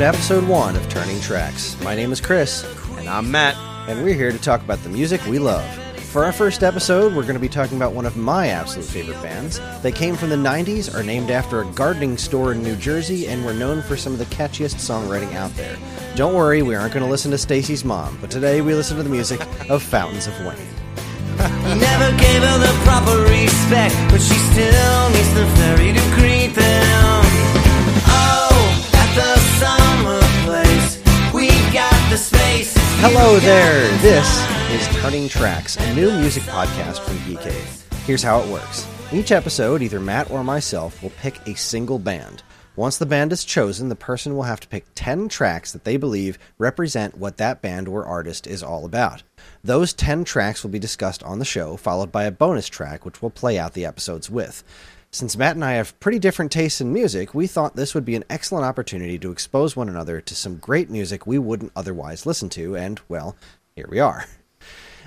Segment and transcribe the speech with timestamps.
[0.00, 1.78] to episode one of Turning Tracks.
[1.82, 2.64] My name is Kris,
[2.96, 3.54] And I'm Matt.
[3.86, 5.62] and we're here to talk about the music we love.
[6.04, 9.20] For our first episode, we're going to be talking about one of my absolute favorite
[9.20, 9.60] bands.
[9.82, 13.44] They came from the 90s, are named after a gardening store in New Jersey, and
[13.44, 15.76] were known for some of the catchiest songwriting out there.
[16.16, 19.02] Don't worry, we aren't going to listen to Stacy's mom, but today we listen to
[19.02, 20.56] the music of Fountains of Wayne.
[21.78, 26.54] Never gave her the proper respect, but she still needs the ferry to greet
[33.02, 34.28] Hello there, this
[34.70, 37.94] is Turning Tracks, a new music podcast from Geekade.
[38.04, 38.86] Here's how it works.
[39.10, 42.42] Each episode, either Matt or myself will pick a single band.
[42.76, 45.96] Once the band is chosen, the person will have to pick 10 tracks that they
[45.96, 49.22] believe represent what that band or artist is all about.
[49.64, 53.22] Those 10 tracks will be discussed on the show, followed by a bonus track which
[53.22, 54.62] we'll play out the episodes with.
[55.12, 58.14] Since Matt and I have pretty different tastes in music, we thought this would be
[58.14, 62.48] an excellent opportunity to expose one another to some great music we wouldn't otherwise listen
[62.50, 63.34] to, and, well,
[63.74, 64.26] here we are.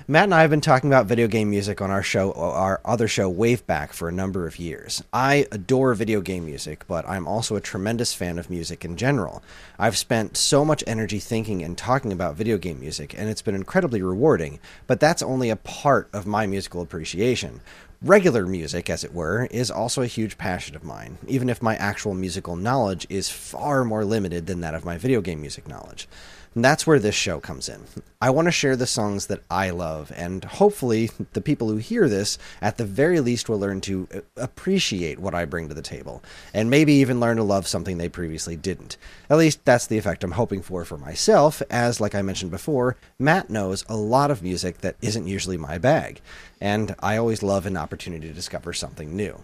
[0.06, 3.08] Matt and I have been talking about video game music on our show, our other
[3.08, 5.02] show, Waveback, for a number of years.
[5.14, 9.42] I adore video game music, but I'm also a tremendous fan of music in general.
[9.78, 13.54] I've spent so much energy thinking and talking about video game music, and it's been
[13.54, 17.62] incredibly rewarding, but that's only a part of my musical appreciation.
[18.02, 21.76] Regular music, as it were, is also a huge passion of mine, even if my
[21.76, 26.06] actual musical knowledge is far more limited than that of my video game music knowledge.
[26.54, 27.82] And that's where this show comes in.
[28.20, 32.08] I want to share the songs that I love, and hopefully, the people who hear
[32.08, 35.82] this, at the very least, will learn to uh, appreciate what I bring to the
[35.82, 36.22] table,
[36.54, 38.96] and maybe even learn to love something they previously didn't.
[39.28, 42.96] At least, that's the effect I'm hoping for for myself, as, like I mentioned before,
[43.18, 46.20] Matt knows a lot of music that isn't usually my bag,
[46.60, 49.42] and I always love an opportunity to discover something new.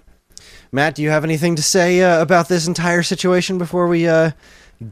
[0.72, 4.30] Matt, do you have anything to say uh, about this entire situation before we uh,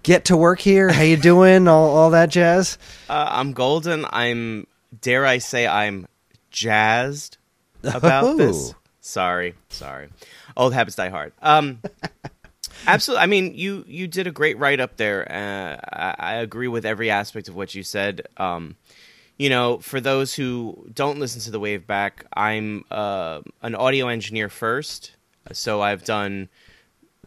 [0.02, 0.90] get to work here?
[0.92, 1.68] How you doing?
[1.68, 2.78] all, all that jazz.
[3.08, 4.04] Uh, I'm golden.
[4.10, 4.66] I'm,
[5.00, 6.06] dare I say, I'm
[6.50, 7.38] jazzed
[7.82, 8.36] about Oh.
[8.36, 8.74] this.
[9.00, 10.08] Sorry, sorry.
[10.56, 11.32] Old habits die hard.
[11.40, 11.80] Um,
[12.86, 13.22] absolutely.
[13.22, 15.30] I mean, you you did a great write up there.
[15.30, 18.26] Uh, I, I agree with every aspect of what you said.
[18.36, 18.76] Um,
[19.38, 24.08] you know, for those who don't listen to the Wave Back, I'm uh, an audio
[24.08, 25.12] engineer first,
[25.52, 26.48] so I've done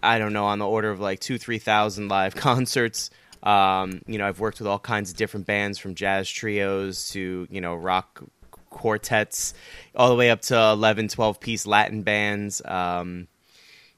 [0.04, 3.10] I don't know, on the order of like two, three thousand live concerts.
[3.44, 7.48] Um, you know, I've worked with all kinds of different bands from jazz trios to,
[7.50, 8.24] you know, rock
[8.70, 9.54] quartets,
[9.96, 12.62] all the way up to 11, 12 piece Latin bands.
[12.66, 13.28] Um,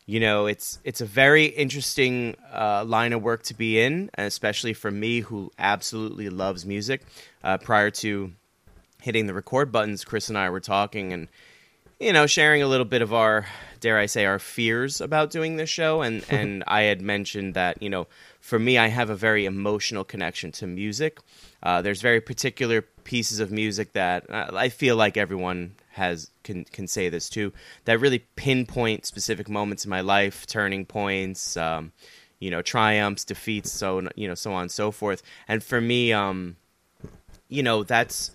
[0.06, 4.74] you know, it's it's a very interesting uh, line of work to be in, especially
[4.74, 7.04] for me who absolutely loves music.
[7.42, 8.34] Uh, prior to
[9.02, 11.30] hitting the record buttons, Kris and I were talking and
[12.00, 13.46] you know, sharing a little bit of our,
[13.80, 16.02] dare I say, our fears about doing this show.
[16.02, 18.08] And, and I had mentioned that, you know,
[18.40, 21.20] for me, I have a very emotional connection to music.
[21.62, 26.66] Uh, there's very particular pieces of music that uh, I feel like everyone has can
[26.66, 27.54] can say this too
[27.86, 31.92] that really pinpoint specific moments in my life, turning points, um,
[32.40, 35.22] you know, triumphs, defeats, so you know, so on and so forth.
[35.48, 36.58] And for me, um,
[37.48, 38.32] you know, that's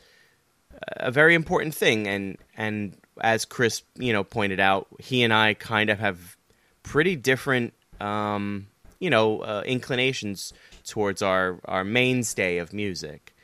[0.96, 5.54] a very important thing and and as Kris you know pointed out he and I
[5.54, 6.36] kind of have
[6.82, 8.68] pretty different um
[8.98, 10.52] you know uh, inclinations
[10.86, 13.34] towards our our mainstay of music.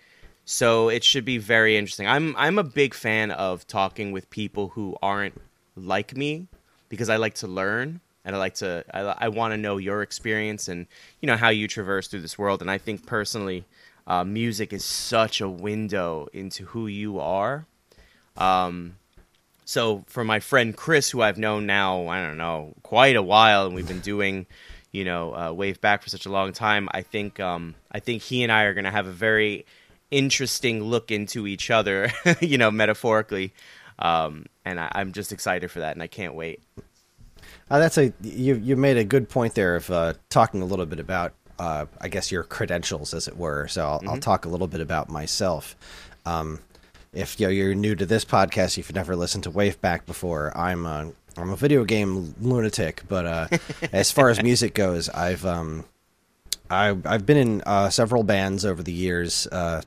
[0.46, 2.06] So it should be very interesting.
[2.06, 5.40] I'm i'm a big fan of talking with people who aren't
[5.76, 6.46] like me
[6.88, 10.02] because i like to learn and i like to i, I want to know your
[10.02, 10.86] experience and
[11.20, 12.60] you know how you traverse through this world.
[12.60, 13.64] And i think personally
[14.06, 17.66] uh, music is such a window into who you are.
[18.36, 18.96] Um,
[19.64, 23.66] so for my friend Kris, who I've known now, I don't know, quite a while,
[23.66, 24.46] and we've been doing,
[24.92, 26.88] you know, uh, Wave Back for such a long time.
[26.92, 29.66] I think, um, I think he and I are going to have a very
[30.10, 33.54] interesting look into each other, you know, metaphorically.
[33.98, 36.62] Um, and I, I'm just excited for that, and I can't wait.
[37.70, 38.56] Uh, that's a you.
[38.56, 42.08] You made a good point there of uh, talking a little bit about, uh, I
[42.08, 43.68] guess, your credentials, as it were.
[43.68, 45.76] So I'll, I'll talk a little bit about myself.
[46.26, 46.60] Um,
[47.14, 50.56] if you know, you're new to this podcast, if you've never listened to Waveback before,
[50.56, 53.02] I'm a I'm a video game lunatic.
[53.08, 53.48] But uh,
[53.92, 55.84] as far as music goes, I've um,
[56.70, 59.46] I, I've been in uh, several bands over the years.
[59.46, 59.82] Uh,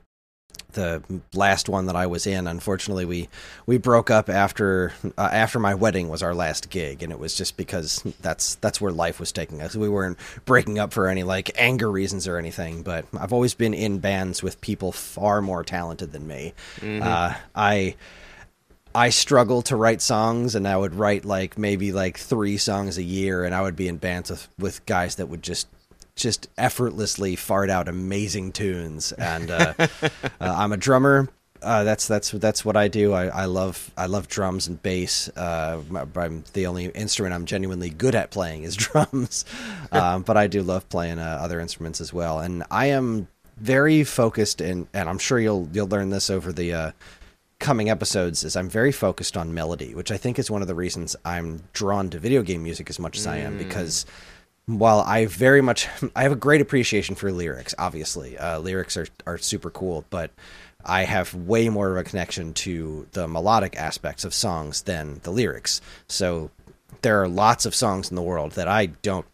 [0.77, 1.01] the
[1.33, 3.29] last one that I was in, unfortunately, we
[3.65, 7.35] we broke up after uh, after my wedding was our last gig, and it was
[7.35, 9.75] just because that's that's where life was taking us.
[9.75, 13.73] We weren't breaking up for any like anger reasons or anything, but I've always been
[13.73, 16.53] in bands with people far more talented than me.
[17.01, 17.95] Uh, I.
[18.95, 23.03] I struggle to write songs, and I would write like maybe like three songs a
[23.03, 25.67] year, and I would be in bands with, with guys that would just
[26.17, 29.13] just effortlessly fart out amazing tunes.
[29.13, 29.87] And uh, uh,
[30.39, 31.29] I'm a drummer.
[31.61, 33.13] Uh, that's that's that's what I do.
[33.13, 35.27] I, I love I love drums and bass.
[35.29, 35.81] Uh,
[36.15, 39.45] I'm the only instrument I'm genuinely good at playing is drums,
[39.91, 42.39] um, but I do love playing uh, other instruments as well.
[42.39, 43.27] And I am
[43.57, 46.91] very focused, and and I'm sure you'll you'll learn this over the uh,
[47.59, 48.43] coming episodes.
[48.43, 51.63] Is I'm very focused on melody, which I think is one of the reasons I'm
[51.73, 54.05] drawn to video game music as much as I am because
[54.67, 59.07] while I very much I have a great appreciation for lyrics, obviously uh, lyrics are
[59.25, 60.31] are super cool, but
[60.85, 65.31] I have way more of a connection to the melodic aspects of songs than the
[65.31, 65.81] lyrics.
[66.07, 66.51] So
[67.01, 69.25] there are lots of songs in the world that I don't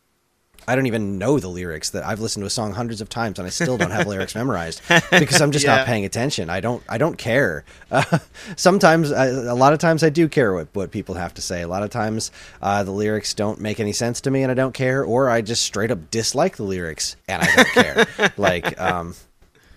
[0.67, 3.37] I don't even know the lyrics that I've listened to a song hundreds of times
[3.39, 4.81] and I still don't have lyrics memorized
[5.11, 5.77] because I'm just Yeah.
[5.77, 6.49] not paying attention.
[6.49, 7.65] I don't I don't care.
[7.91, 8.17] Uh,
[8.55, 11.61] sometimes I, a lot of times I do care what what people have to say.
[11.61, 12.31] A lot of times
[12.61, 15.41] uh, the lyrics don't make any sense to me and I don't care or I
[15.41, 18.31] just straight up dislike the lyrics and I don't care.
[18.37, 19.13] like um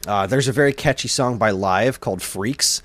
[0.06, 2.80] uh, there's a very catchy song by Live called Freaks.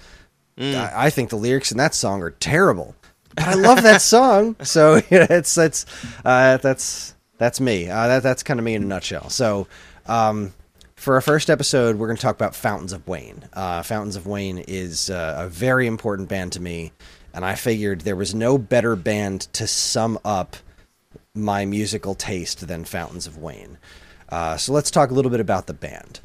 [0.60, 2.94] I, I think the lyrics in that song are terrible,
[3.36, 4.56] but I love that song.
[4.64, 5.86] So yeah, it's it's
[6.26, 7.90] uh, that's that's me.
[7.90, 9.30] Uh, that that's kind of me in a nutshell.
[9.30, 9.68] So.
[10.06, 10.54] Um,
[10.96, 13.46] for our first episode, we're going to talk about Fountains of Wayne.
[13.54, 16.92] Uh, Fountains of Wayne is uh, a very important band to me,
[17.34, 20.58] and I figured there was no better band to sum up
[21.34, 23.80] my musical taste than Fountains of Wayne.
[24.30, 26.20] Uh, so let's talk a little bit about the band.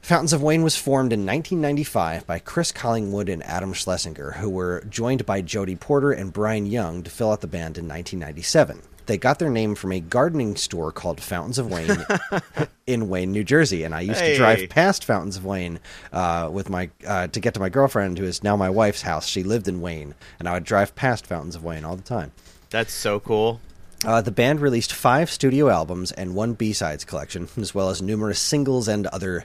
[0.00, 4.82] Fountains of Wayne was formed in 1995 by Chris Collingwood and Adam Schlesinger, who were
[4.88, 8.80] joined by Jody Porter and Brian Young to fill out the band in 1997.
[9.06, 12.04] They got their name from a gardening store called Fountains of Wayne
[12.86, 15.78] in Wayne, New Jersey, and I used to drive past Fountains of Wayne
[16.12, 19.26] uh, with my uh, to get to my girlfriend, who is now my wife's house.
[19.26, 22.32] She lived in Wayne, and I would drive past Fountains of Wayne all the time.
[22.70, 23.60] That's so cool.
[24.04, 28.38] Uh, the band released five studio albums and one B-sides collection, as well as numerous
[28.38, 29.44] singles and other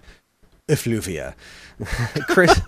[0.71, 1.35] effluvia.
[2.27, 2.62] Chris,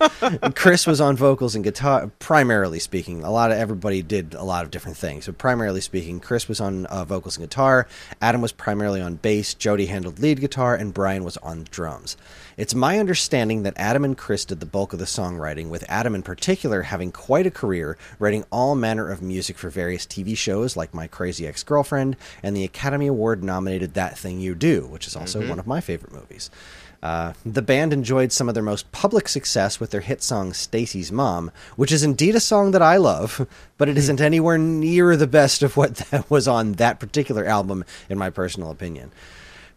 [0.54, 3.22] Chris was on vocals and guitar, primarily speaking.
[3.22, 5.26] A lot of everybody did a lot of different things.
[5.26, 7.86] So, primarily speaking, Chris was on uh, vocals and guitar.
[8.20, 9.54] Adam was primarily on bass.
[9.54, 12.16] Jody handled lead guitar, and Brian was on drums.
[12.56, 16.14] It's my understanding that Adam and Chris did the bulk of the songwriting, with Adam
[16.14, 20.76] in particular having quite a career writing all manner of music for various TV shows
[20.76, 25.06] like My Crazy Ex Girlfriend and the Academy Award nominated That Thing You Do, which
[25.06, 26.50] is also one of my favorite movies.
[27.04, 31.12] Uh, the band enjoyed some of their most public success with their hit song Stacy's
[31.12, 33.46] Mom, which is indeed a song that I love,
[33.76, 37.84] but it isn't anywhere near the best of what that was on that particular album,
[38.08, 39.12] in my personal opinion.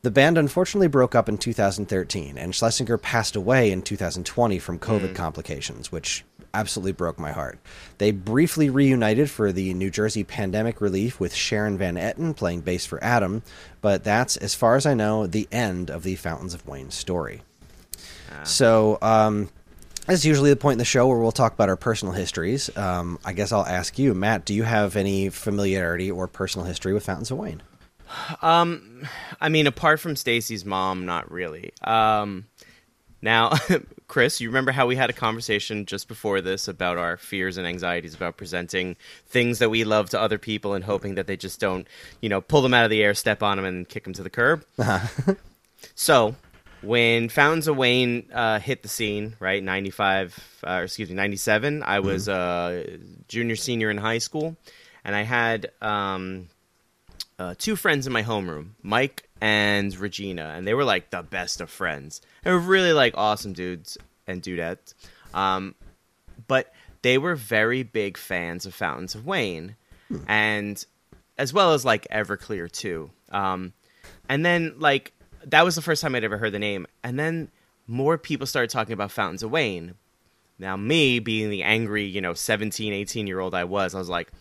[0.03, 5.13] The band unfortunately broke up in 2013, and Schlesinger passed away in 2020 from COVID
[5.13, 7.59] complications, which absolutely broke my heart.
[7.97, 12.85] They briefly reunited for the New Jersey pandemic relief with Sharon Van Etten playing bass
[12.85, 13.43] for Adam,
[13.81, 17.41] but that's, as far as I know, the end of the Fountains of Wayne story.
[18.43, 19.49] So, um,
[20.07, 23.19] as usually the point in the show where we'll talk about our personal histories, um,
[23.25, 27.05] I guess I'll ask you, Matt, do you have any familiarity or personal history with
[27.05, 27.61] Fountains of Wayne?
[28.41, 31.73] I mean, apart from Stacy's mom, not really.
[31.83, 32.45] Um,
[33.21, 33.53] now,
[34.07, 37.67] Kris, you remember how we had a conversation just before this about our fears and
[37.67, 38.95] anxieties about presenting
[39.25, 41.87] things that we love to other people and hoping that they just don't,
[42.21, 44.23] you know, pull them out of the air, step on them, and kick them to
[44.23, 44.63] the curb?
[45.95, 46.35] so,
[46.81, 51.99] when Fountains of Wayne uh, hit the scene, right, 95, uh, excuse me, 97, I
[51.99, 54.55] was a junior, senior in high school,
[55.03, 55.71] and I had.
[55.81, 56.49] Um,
[57.39, 61.61] uh, two friends in my homeroom, Mike and Regina, and they were like the best
[61.61, 62.21] of friends.
[62.43, 64.93] They were really like awesome dudes and dudettes.
[65.33, 65.75] Um,
[66.47, 69.75] but they were very big fans of Fountains of Wayne,
[70.27, 70.83] and
[71.37, 73.11] as well as like Everclear too.
[73.31, 73.73] Um,
[74.29, 75.13] and then like
[75.45, 77.49] that was the first time I'd ever heard the name, and then
[77.87, 79.95] more people started talking about Fountains of Wayne.
[80.59, 84.09] Now, me being the angry, you know, 17, 18 year old I was, I was
[84.09, 84.31] like,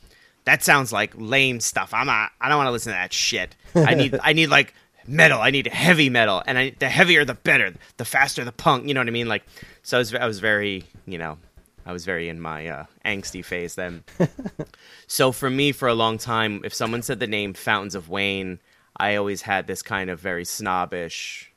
[0.44, 1.92] that sounds like lame stuff.
[1.92, 3.54] I'm not, I don't want to listen to that shit.
[3.74, 4.72] I need, I need like
[5.08, 5.40] metal.
[5.40, 6.42] I need heavy metal.
[6.46, 7.74] And I, the heavier, the better.
[7.96, 8.86] The faster, the punk.
[8.88, 9.28] You know what I mean?
[9.28, 9.44] Like,
[9.82, 11.38] so I was, I was very, you know,
[11.84, 14.02] I was very in my uh, angsty phase then.
[15.06, 18.58] so for me, for a long time, if someone said the name Fountains of Wayne,
[18.96, 21.52] I always had this kind of very snobbish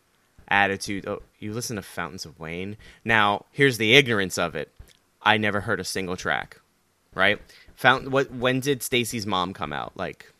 [0.47, 1.07] attitude.
[1.07, 2.77] Oh, you listen to Fountains of Wayne?
[3.03, 4.71] Now, here's the ignorance of it.
[5.21, 6.59] I never heard a single track,
[7.15, 7.39] right?
[7.75, 8.11] Fountain.
[8.11, 8.31] What?
[8.31, 9.93] When did Stacy's mom come out?
[9.95, 10.31] Like,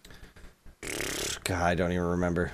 [1.43, 2.51] God, I don't even remember.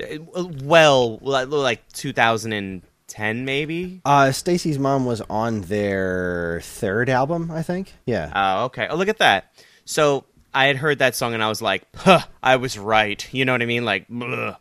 [0.00, 4.00] Uh, well, like, like 2010 maybe.
[4.04, 7.92] Uh, Stacy's mom was on their third album, I think.
[8.06, 8.32] Yeah.
[8.34, 8.86] Oh, okay.
[8.88, 9.52] Oh, look at that.
[9.84, 13.26] So I had heard that song and I was like, huh, I was right.
[13.32, 13.84] You know what I mean?
[13.84, 14.56] Like, bleh.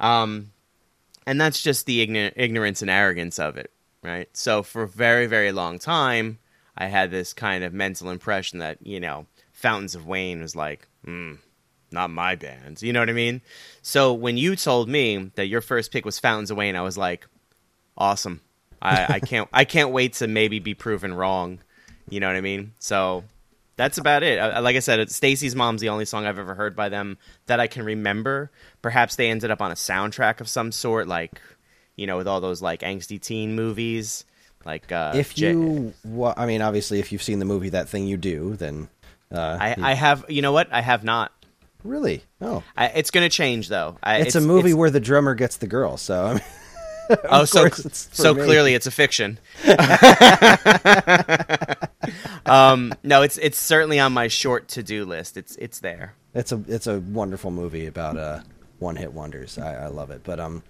[0.00, 0.50] um,
[1.26, 3.70] and that's just the ign- ignorance and arrogance of it,
[4.02, 4.28] right?
[4.32, 6.38] So for a very very long time,
[6.76, 10.88] I had this kind of mental impression that you know Fountains of Wayne was like,
[11.04, 11.34] hmm,
[11.90, 12.82] not my band.
[12.82, 13.40] You know what I mean?
[13.82, 16.98] So when you told me that your first pick was Fountains of Wayne, I was
[16.98, 17.26] like,
[17.96, 18.40] awesome.
[18.80, 21.60] I, I can't I can't wait to maybe be proven wrong.
[22.08, 22.72] You know what I mean?
[22.78, 23.24] So
[23.76, 24.38] that's about it.
[24.38, 27.60] I, like I said, Stacy's Mom's the only song I've ever heard by them that
[27.60, 28.50] I can remember.
[28.82, 31.40] Perhaps they ended up on a soundtrack of some sort, like
[31.96, 34.24] you know, with all those like angsty teen movies.
[34.64, 38.06] Like uh, if you, well, I mean, obviously, if you've seen the movie That Thing
[38.06, 38.88] You Do, then
[39.32, 40.72] uh, I, I have, you know what?
[40.72, 41.32] I have not.
[41.88, 43.96] Really, oh, I, it's going to change though.
[44.02, 45.96] I, it's, a movie where the drummer gets the girl.
[45.96, 46.42] So, I mean,
[47.30, 48.44] oh, so it's so me.
[48.44, 49.38] clearly it's a fiction.
[52.46, 55.36] um, no, it's it's certainly on my short to do list.
[55.36, 56.14] It's it's there.
[56.34, 58.40] it's a it's a wonderful movie about uh
[58.78, 59.58] one hit wonders.
[59.58, 60.22] I, I love it.
[60.24, 60.62] But um,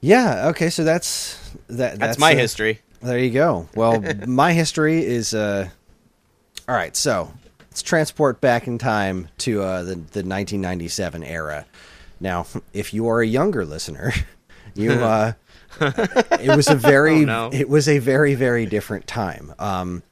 [0.00, 1.98] yeah, okay, so that's that.
[1.98, 2.80] That's, my uh, history.
[3.00, 3.68] There you go.
[3.74, 5.68] Well, my history is uh,
[6.68, 6.96] all right.
[6.96, 7.32] So
[7.78, 11.64] let's transport back in time to uh, the the 1997 era.
[12.18, 14.12] Now, if you are a younger listener,
[14.74, 15.34] you uh,
[15.80, 17.50] it was a very Oh, no.
[17.52, 19.54] it was a very very different time.
[19.60, 20.02] Um,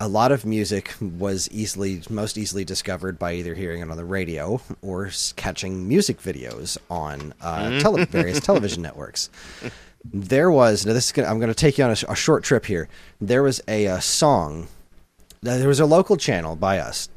[0.00, 4.04] a lot of music was easily most easily discovered by either hearing it on the
[4.04, 9.30] radio or catching music videos on uh, tele- various television networks.
[10.12, 12.42] There was now this is gonna, I'm going to take you on a, a short
[12.42, 12.88] trip here.
[13.20, 14.66] There was a, uh song.
[15.44, 17.08] There was a local channel by us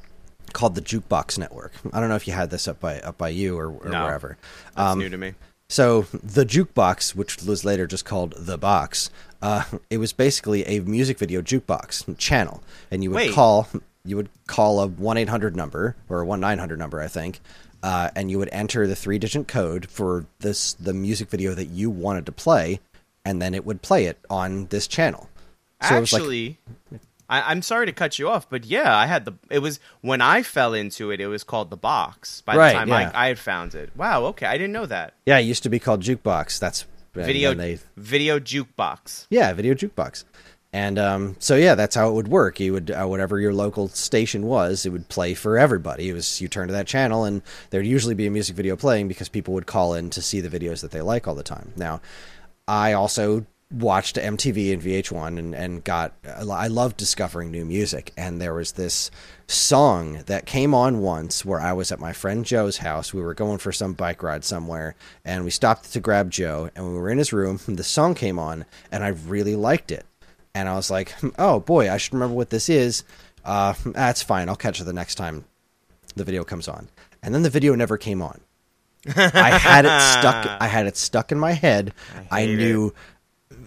[0.53, 1.72] called the Jukebox Network.
[1.93, 4.03] I don't know if you had this up by up by you or, or No.
[4.03, 4.38] wherever.
[4.75, 5.34] That's Um, new to me.
[5.69, 9.10] so the jukebox, which was later just called the box,
[9.41, 13.34] uh, it was basically a music video jukebox channel, and you would Wait.
[13.34, 13.67] call
[14.03, 17.07] you would call a one eight hundred number or a one nine hundred number, I
[17.07, 17.39] think,
[17.84, 21.65] uh, and you would enter the three digit code for this the music video that
[21.67, 22.79] you wanted to play,
[23.24, 25.29] and then it would play it on this channel.
[25.88, 26.57] So was like- Actually,
[27.29, 29.34] I, I'm sorry to cut you off, but yeah, I had the.
[29.50, 31.19] It was when I fell into it.
[31.19, 32.41] It was called the box.
[32.41, 33.12] By Right, the time yeah.
[33.13, 33.89] I, I had found it.
[33.96, 34.25] Wow.
[34.27, 35.13] Okay, I didn't know that.
[35.25, 36.60] yeah, it used to be called jukebox.
[36.60, 39.25] That's Video they video jukebox.
[39.29, 40.24] Yeah, video jukebox.
[40.74, 42.60] And um, so yeah, that's how it would work.
[42.60, 46.10] You would uh, whatever your local station was, it would play for everybody.
[46.10, 47.41] It was you turn to that channel, and
[47.72, 50.50] there'd usually be a music video playing because people would call in to see the
[50.60, 51.74] videos that they like all the time.
[51.75, 52.01] Now,
[52.67, 58.13] I also watched MTV and VH1 and, and got I love discovering new music.
[58.15, 59.12] And there was this
[59.47, 63.13] song that came on once where I was at my friend Joe's house.
[63.13, 64.95] We were going for some bike ride somewhere
[65.25, 67.59] and we stopped to grab Joe and we were in his room.
[67.67, 70.05] The song came on and I really liked it.
[70.55, 73.03] And I was like oh boy I should remember what this is.
[73.43, 74.47] Uh that's fine.
[74.47, 75.43] I'll catch it the next time
[76.15, 76.88] the video comes on.
[77.21, 78.39] And then the video never came on.
[79.15, 80.62] I had it stuck.
[80.62, 81.93] I had it stuck in my head.
[82.29, 82.93] I, hate knew.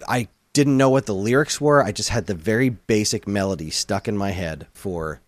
[0.07, 1.83] I didn't know what the lyrics were.
[1.83, 5.21] I just had the very basic melody stuck in my head for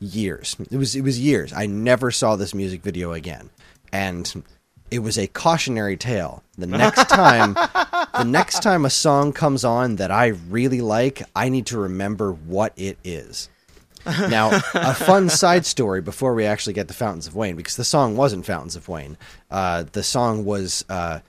[0.00, 0.56] years.
[0.70, 1.52] It was it was years.
[1.52, 3.50] I never saw this music video again,
[3.92, 4.44] and
[4.90, 6.42] it was a cautionary tale.
[6.56, 11.48] The next time, the next time a song comes on that I really like, I
[11.48, 13.48] need to remember what it is.
[14.06, 17.84] Now, a fun side story before we actually get to Fountains of Wayne, because the
[17.84, 19.16] song wasn't Fountains of Wayne.
[19.50, 21.20] Uh, the song was uh,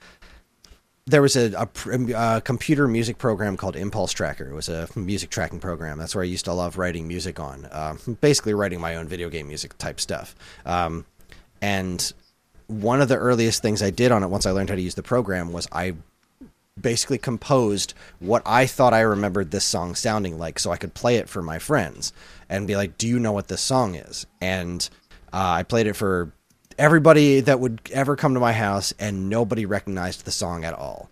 [1.06, 4.50] there was a, a, a computer music program called Impulse Tracker.
[4.50, 5.98] It was a music tracking program.
[5.98, 7.66] That's where I used to love writing music on.
[7.66, 10.34] Uh, basically, writing my own video game music type stuff.
[10.64, 11.06] Um,
[11.62, 12.12] and
[12.66, 14.96] one of the earliest things I did on it once I learned how to use
[14.96, 15.94] the program was I
[16.78, 21.16] basically composed what I thought I remembered this song sounding like so I could play
[21.16, 22.12] it for my friends
[22.48, 24.26] and be like, Do you know what this song is?
[24.40, 24.88] And
[25.32, 26.32] uh, I played it for
[26.78, 31.10] everybody that would ever come to my house, and nobody recognized the song at all.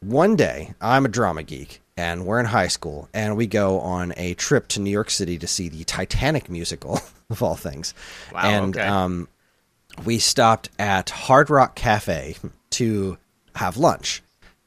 [0.00, 4.12] One day, I'm a drama geek, and we're in high school, and we go on
[4.16, 7.00] a trip to New York City to see the Titanic musical,
[7.30, 7.94] of all things.
[8.32, 8.86] Wow, and okay.
[8.86, 9.28] um,
[10.04, 12.36] we stopped at Hard Rock Cafe
[12.70, 13.18] to
[13.54, 14.22] have lunch.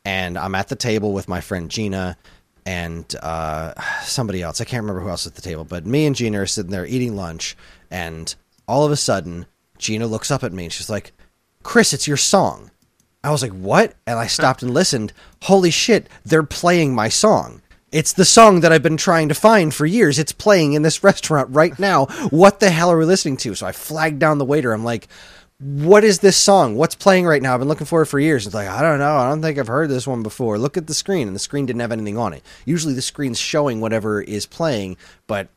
[0.05, 2.17] And I'm at the table with my friend Gina
[2.65, 4.61] and uh, somebody else.
[4.61, 6.71] I can't remember who else was at the table, but me and Gina are sitting
[6.71, 7.55] there eating lunch.
[7.91, 8.33] And
[8.67, 9.45] all of a sudden,
[9.79, 11.13] Gina looks up at me and she's like,
[11.63, 12.69] Kris, it's your song.
[13.23, 13.95] I was like, what?
[14.05, 15.11] And I stopped and listened.
[15.43, 17.61] Holy shit, they're playing my song.
[17.91, 20.19] It's the song that I've been trying to find for years.
[20.19, 22.05] It's playing in this restaurant right now.
[22.29, 23.55] What the hell are we listening to?
[23.55, 24.71] So I flagged down the waiter.
[24.71, 25.07] I'm like,
[25.59, 26.75] what is this song?
[26.75, 27.53] What's playing right now?
[27.53, 28.45] I've been looking for it for years.
[28.45, 29.17] It's like, I don't know.
[29.17, 30.57] I don't think I've heard this one before.
[30.57, 31.27] Look at the screen.
[31.27, 32.43] And the screen didn't have anything on it.
[32.63, 34.95] Usually the screen's showing whatever is playing,
[35.27, 35.49] but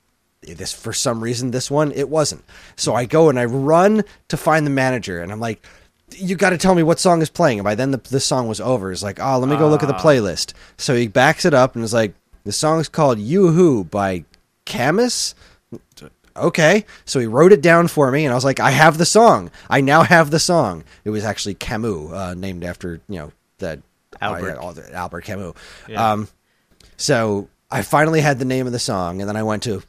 [0.42, 2.44] this for some reason this one it wasn't.
[2.76, 5.64] So I go and I run to find the manager and I'm like,
[6.16, 7.58] you got to tell me what song is playing.
[7.58, 8.92] And by then, the, the song was over.
[8.92, 10.52] It's like, oh, let me go look at the playlist.
[10.76, 14.24] So he backs it up and is like, the song's called Yoo-Hoo by
[14.64, 15.34] Camus.
[16.36, 16.84] Okay.
[17.04, 19.50] So he wrote it down for me, and I was like, I have the song.
[19.70, 20.84] I now have the song.
[21.04, 23.80] It was actually Camus, uh, named after, you know, that
[24.20, 24.58] Albert.
[24.58, 25.54] uh, Albert Camus.
[25.94, 26.28] Um,
[26.96, 29.82] so I finally had the name of the song, and then I went to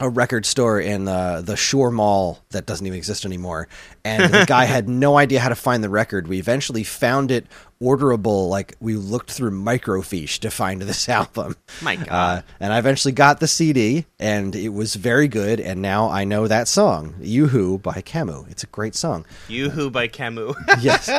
[0.00, 3.68] a record store in the the Shore Mall that doesn't even exist anymore,
[4.04, 6.28] and the guy had no idea how to find the record.
[6.28, 7.46] We eventually found it
[7.80, 8.48] orderable.
[8.48, 11.56] Like we looked through microfiche to find this album.
[11.82, 12.08] My God.
[12.10, 15.60] Uh, and I eventually got the CD, and it was very good.
[15.60, 18.44] And now I know that song, "Yoo-Hoo" by Camus.
[18.50, 20.56] It's a great song Yoo-Hoo by Camus.
[20.80, 21.10] yes.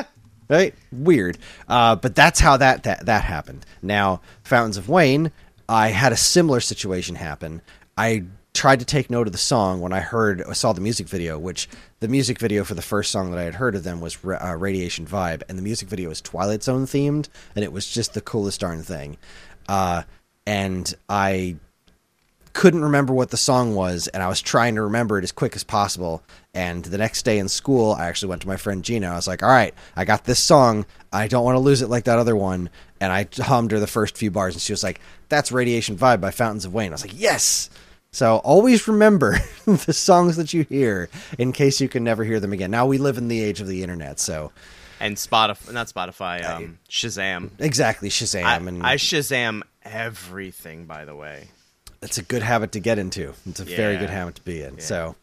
[0.49, 0.73] Right?
[0.93, 1.37] Weird.
[1.67, 3.65] Uh, but that's how that, that that happened.
[3.81, 5.31] Now, Fountains of Wayne,
[5.67, 7.61] I had a similar situation happen.
[7.97, 8.23] I
[8.57, 11.69] tried to take note of the song when I heard saw the music video, which
[11.99, 14.55] the music video for the first song that I had heard of them was uh,
[14.57, 18.21] Radiation Vibe, and the music video was Twilight Zone themed, and it was just the
[18.21, 19.17] coolest darn thing.
[19.69, 20.01] Uh,
[20.47, 21.57] and I
[22.53, 25.55] couldn't remember what the song was, and I was trying to remember it as quick
[25.55, 26.23] as possible.
[26.55, 29.07] And the next day in school, I actually went to my friend Gina.
[29.07, 30.87] I was like, "All right, I got this song.
[31.13, 33.85] I don't want to lose it like that other one." And I hummed her the
[33.85, 34.99] first few bars, and she was like,
[35.29, 37.69] "That's Radiation Vibe by Fountains of Wayne." I was like, "Yes."
[38.11, 42.53] So always remember the songs that you hear in case you can never hear them
[42.53, 42.71] again.
[42.71, 44.51] Now we live in the age of the internet, so
[44.99, 47.51] and Spotify, not Spotify, um, Shazam.
[47.59, 51.49] exactly Shazam, I, and I Shazam everything, by the way.
[52.01, 53.33] it's a good habit to get into.
[53.45, 54.79] It's a very good habit to be in.
[54.79, 55.15] So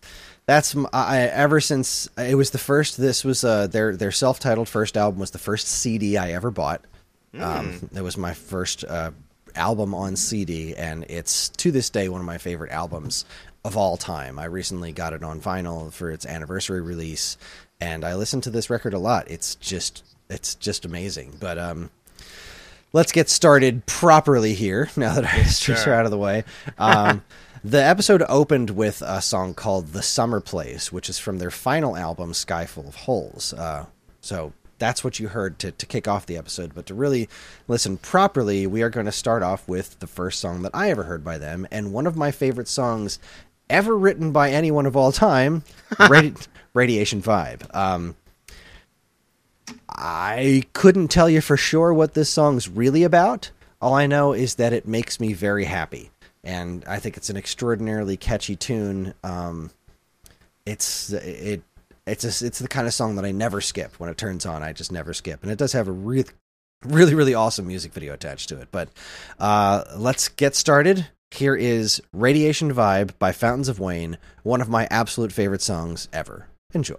[0.47, 2.99] that's I, ever since it was the first.
[2.99, 6.51] This was uh, their their self titled first album was the first CD I ever
[6.51, 6.83] bought.
[7.37, 9.11] Um, it was my first uh,
[9.57, 13.25] album on CD, and it's to this day one of my favorite albums
[13.65, 14.39] of all time.
[14.39, 17.37] I recently got it on vinyl for its anniversary release,
[17.81, 19.31] and I listen to this record a lot.
[19.31, 21.37] It's just it's just amazing.
[21.41, 21.91] But um,
[22.93, 25.93] let's get started properly here now that our histories sir.
[25.93, 26.45] are out of the way.
[26.79, 27.23] Um,
[27.65, 31.97] the episode opened with a song called "The Summer Place," which is from their final
[31.97, 33.87] album, "Sky Full of Holes." Uh,
[34.21, 36.75] so that's what you heard to, to kick off the episode.
[36.75, 37.29] But to really
[37.69, 41.05] listen properly, we are going to start off with the first song that I ever
[41.05, 43.19] heard by them, and one of my favorite songs
[43.71, 48.17] ever written by anyone of all time, Radi- "Radiation Vibe." Um,
[49.89, 53.51] I couldn't tell you for sure what this song's really about.
[53.81, 56.11] All I know is that it makes me very happy,
[56.43, 59.15] and I think it's an extraordinarily catchy tune.
[59.23, 59.71] Um,
[60.67, 61.63] it's it
[62.07, 64.63] it's a, it's the kind of song that I never skip when it turns on.
[64.63, 66.25] I just never skip, and it does have a really
[66.85, 68.69] really really awesome music video attached to it.
[68.71, 68.91] But
[69.39, 71.09] uh, let's get started.
[71.31, 76.47] Here is "Radiation Vibe" by Fountains of Wayne, one of my absolute favorite songs ever.
[76.73, 76.97] Enjoy.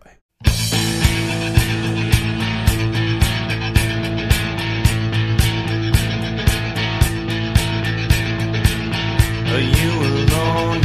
[9.47, 10.84] Are you alone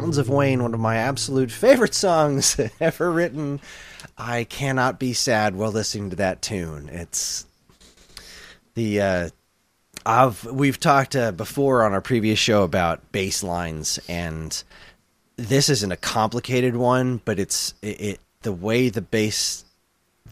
[0.00, 3.60] Fountains of Wayne, one of my absolute favorite songs ever written.
[4.16, 6.88] I cannot be sad while listening to that tune.
[6.88, 7.44] It's
[8.72, 9.28] the uh,
[10.06, 14.62] I've we've talked uh, before on our previous show about bass lines, and
[15.36, 19.66] this isn't a complicated one, but it's it, it the way the bass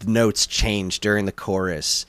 [0.07, 2.07] notes change during the chorus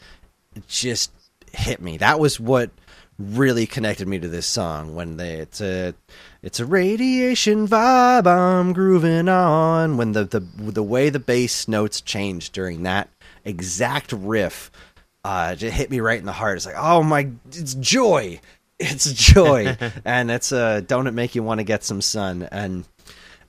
[0.69, 1.11] just
[1.51, 1.97] hit me.
[1.97, 2.71] That was what
[3.19, 5.93] really connected me to this song when they it's a
[6.41, 9.97] it's a radiation vibe I'm grooving on.
[9.97, 13.09] When the the the way the bass notes changed during that
[13.43, 14.71] exact riff
[15.23, 16.57] uh just hit me right in the heart.
[16.57, 18.39] It's like oh my it's joy.
[18.79, 19.77] It's joy.
[20.05, 22.47] And it's uh don't it make you want to get some sun?
[22.51, 22.85] And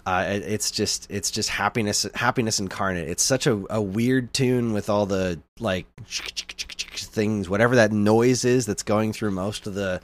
[0.07, 3.09] uh, it, it's just it's just happiness happiness incarnate.
[3.09, 5.87] It's such a, a weird tune with all the like
[7.11, 10.01] things, whatever that noise is that's going through most of the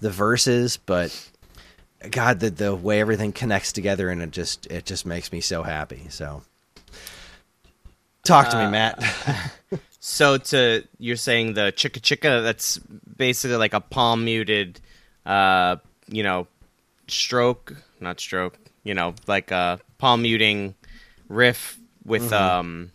[0.00, 0.76] the verses.
[0.76, 1.30] But
[2.10, 5.62] God, the the way everything connects together and it just it just makes me so
[5.62, 6.06] happy.
[6.10, 6.42] So
[8.24, 9.02] talk to Uh, me, Matt.
[10.02, 14.80] So to you're saying the chicka chicka that's basically like a palm muted
[15.26, 15.76] uh
[16.08, 16.46] you know
[17.06, 20.74] stroke not stroke you know like a palm muting
[21.28, 22.92] riff with um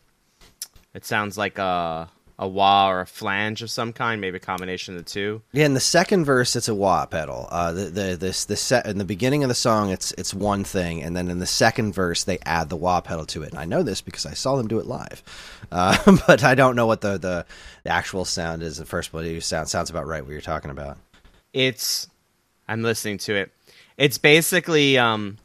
[0.95, 4.95] it sounds like a a wah or a flange of some kind maybe a combination
[4.97, 7.47] of the two Yeah, in the second verse, it's a wah pedal.
[7.49, 10.63] Uh, the the this the set in the beginning of the song, it's it's one
[10.65, 13.51] thing, and then in the second verse, they add the wah pedal to it.
[13.51, 15.23] And I know this because I saw them do it live,
[15.71, 17.45] uh, but I don't know what the, the
[17.83, 18.77] the actual sound is.
[18.77, 20.97] The first one you sound sounds about right what you're talking about.
[21.53, 22.09] it's
[22.67, 23.51] i'm listening to it
[23.97, 25.37] it's basically um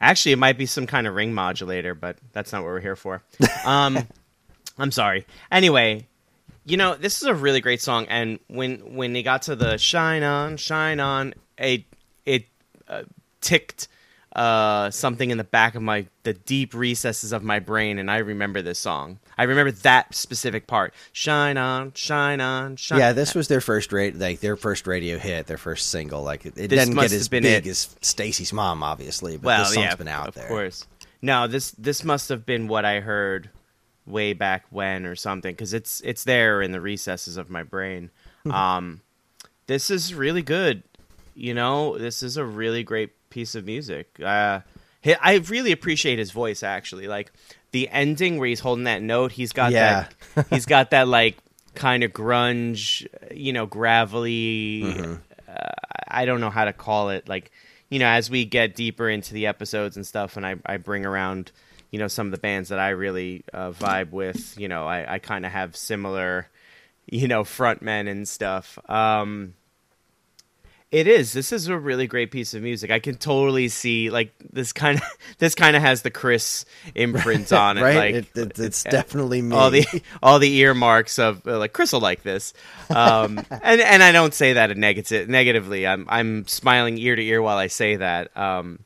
[0.00, 2.96] actually it might be some kind of ring modulator but that's not what we're here
[2.96, 3.22] for
[3.64, 3.98] um
[4.78, 6.06] i'm sorry anyway
[6.64, 9.76] you know this is a really great song and when when they got to the
[9.78, 11.84] shine on shine on it
[12.24, 12.46] it
[12.88, 13.02] uh,
[13.40, 13.88] ticked
[14.34, 18.16] uh something in the back of my the deep recesses of my brain and i
[18.16, 23.34] remember this song i remember that specific part shine on shine on shine Yeah, this
[23.34, 26.22] was their first rate, like their first radio hit, their first single.
[26.22, 27.66] Like it, it didn't get as big it.
[27.66, 30.44] as Stacy's mom, obviously, but well, this song's yeah, been out of there.
[30.44, 30.86] Of course.
[31.20, 33.50] No, this this must have been what I heard
[34.06, 38.10] way back when or something because it's it's there in the recesses of my brain.
[38.50, 39.00] um,
[39.66, 40.82] this is really good.
[41.34, 44.08] You know, this is a really great piece of music.
[44.20, 44.60] Uh,
[45.04, 47.08] I really appreciate his voice actually.
[47.08, 47.32] Like
[47.70, 50.08] the ending where he's holding that note, he's got Yeah.
[50.34, 51.38] that he's got that like
[51.74, 54.82] kind of grunge, you know, gravelly.
[54.84, 55.14] Mm-hmm.
[55.48, 55.70] Uh,
[56.08, 57.28] I don't know how to call it.
[57.28, 57.50] Like,
[57.88, 61.06] you know, as we get deeper into the episodes and stuff, and I, I bring
[61.06, 61.50] around,
[61.92, 64.58] you know, some of the bands that I really uh, vibe with.
[64.58, 66.48] You know, I, I kind of have similar,
[67.06, 68.76] you know, frontmen and stuff.
[68.90, 69.54] Um,
[70.90, 71.32] it is.
[71.32, 72.90] This is a really great piece of music.
[72.90, 75.04] I can totally see like this kind of
[75.38, 77.82] this kind of has the Kris imprint on it.
[77.82, 77.96] right?
[77.96, 79.56] Like It- it- it's definitely me.
[79.56, 79.86] all the
[80.22, 82.52] all the earmarks of uh, like Kris will like this,
[82.90, 85.86] um, and and I don't say that in negative negatively.
[85.86, 88.36] I'm I'm smiling ear to ear while I say that.
[88.36, 88.80] Um,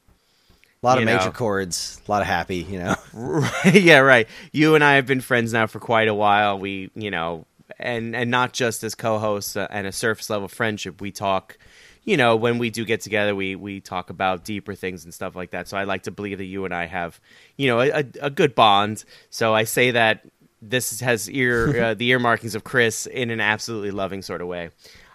[0.86, 1.30] a lot of major know.
[1.32, 2.94] chords, a lot of happy, you know.
[3.72, 4.28] Yeah, right.
[4.52, 6.58] You and I have been friends now for quite a while.
[6.58, 7.44] We, you know,
[7.78, 11.00] and and not just as co-hosts uh, and a surface level friendship.
[11.00, 11.58] We talk,
[12.04, 15.34] you know, when we do get together, we we talk about deeper things and stuff
[15.34, 15.66] like that.
[15.66, 17.20] So I like to believe that you and I have,
[17.56, 19.04] you know, a, a good bond.
[19.28, 20.24] So I say that
[20.62, 24.46] this has ear uh, the ear markings of Kris in an absolutely loving sort of
[24.46, 24.70] way.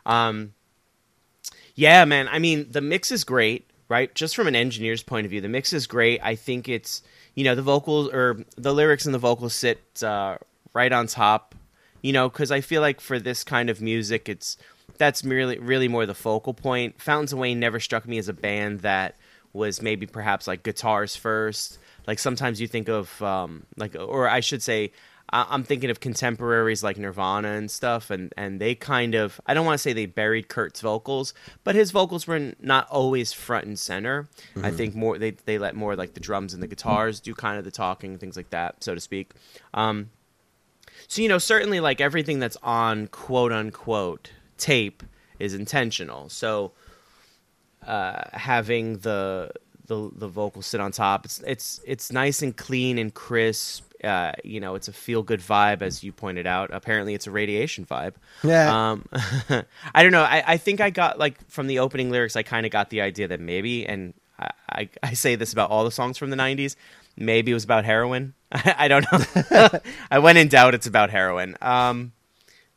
[0.06, 0.54] Um,
[1.76, 2.28] yeah, man.
[2.28, 4.16] I mean, the mix is great, right?
[4.16, 6.22] Just from an engineer's point of view, the mix is great.
[6.24, 7.04] I think it's,
[7.36, 10.38] you know, the vocals or the lyrics and the vocals sit uh,
[10.74, 11.56] right on top,
[12.02, 14.56] you know, because I feel like for this kind of music, it's
[14.98, 17.02] that's merely really more the focal point.
[17.02, 19.18] Fountains of Wayne never struck me as a band that
[19.52, 21.78] was maybe perhaps like guitars first.
[22.08, 24.94] Like sometimes you think of um, like, or I should say,
[25.34, 29.54] I- I'm thinking of contemporaries like Nirvana and stuff, and and they kind of I
[29.54, 33.66] don't want to say they buried Kurt's vocals, but his vocals were not always front
[33.66, 34.28] and center.
[34.62, 37.58] I think more they they let more like the drums and the guitars do kind
[37.58, 39.32] of the talking, things like that, so to speak.
[39.74, 40.10] Um,
[41.08, 45.02] so you know, certainly like everything that's on quote unquote tape
[45.40, 46.30] is intentional.
[46.30, 46.74] So
[47.86, 49.52] uh, having the
[49.88, 53.91] the the vocals sit on top, it's it's it's nice and clean and crisp.
[54.04, 56.70] Uh, you know, it's a feel good vibe, as you pointed out.
[56.74, 58.14] Apparently, it's a radiation vibe.
[58.44, 58.92] Yeah.
[58.92, 59.06] Um,
[59.94, 60.24] I don't know.
[60.24, 63.02] I, I think I got like from the opening lyrics, I kind of got the
[63.02, 66.38] idea that maybe, and I, I, I say this about all the songs from the
[66.38, 66.76] '90s,
[67.16, 68.34] maybe it was about heroin.
[68.52, 69.80] I, I don't know.
[70.12, 71.56] I went in doubt it's about heroin.
[71.62, 72.14] Um,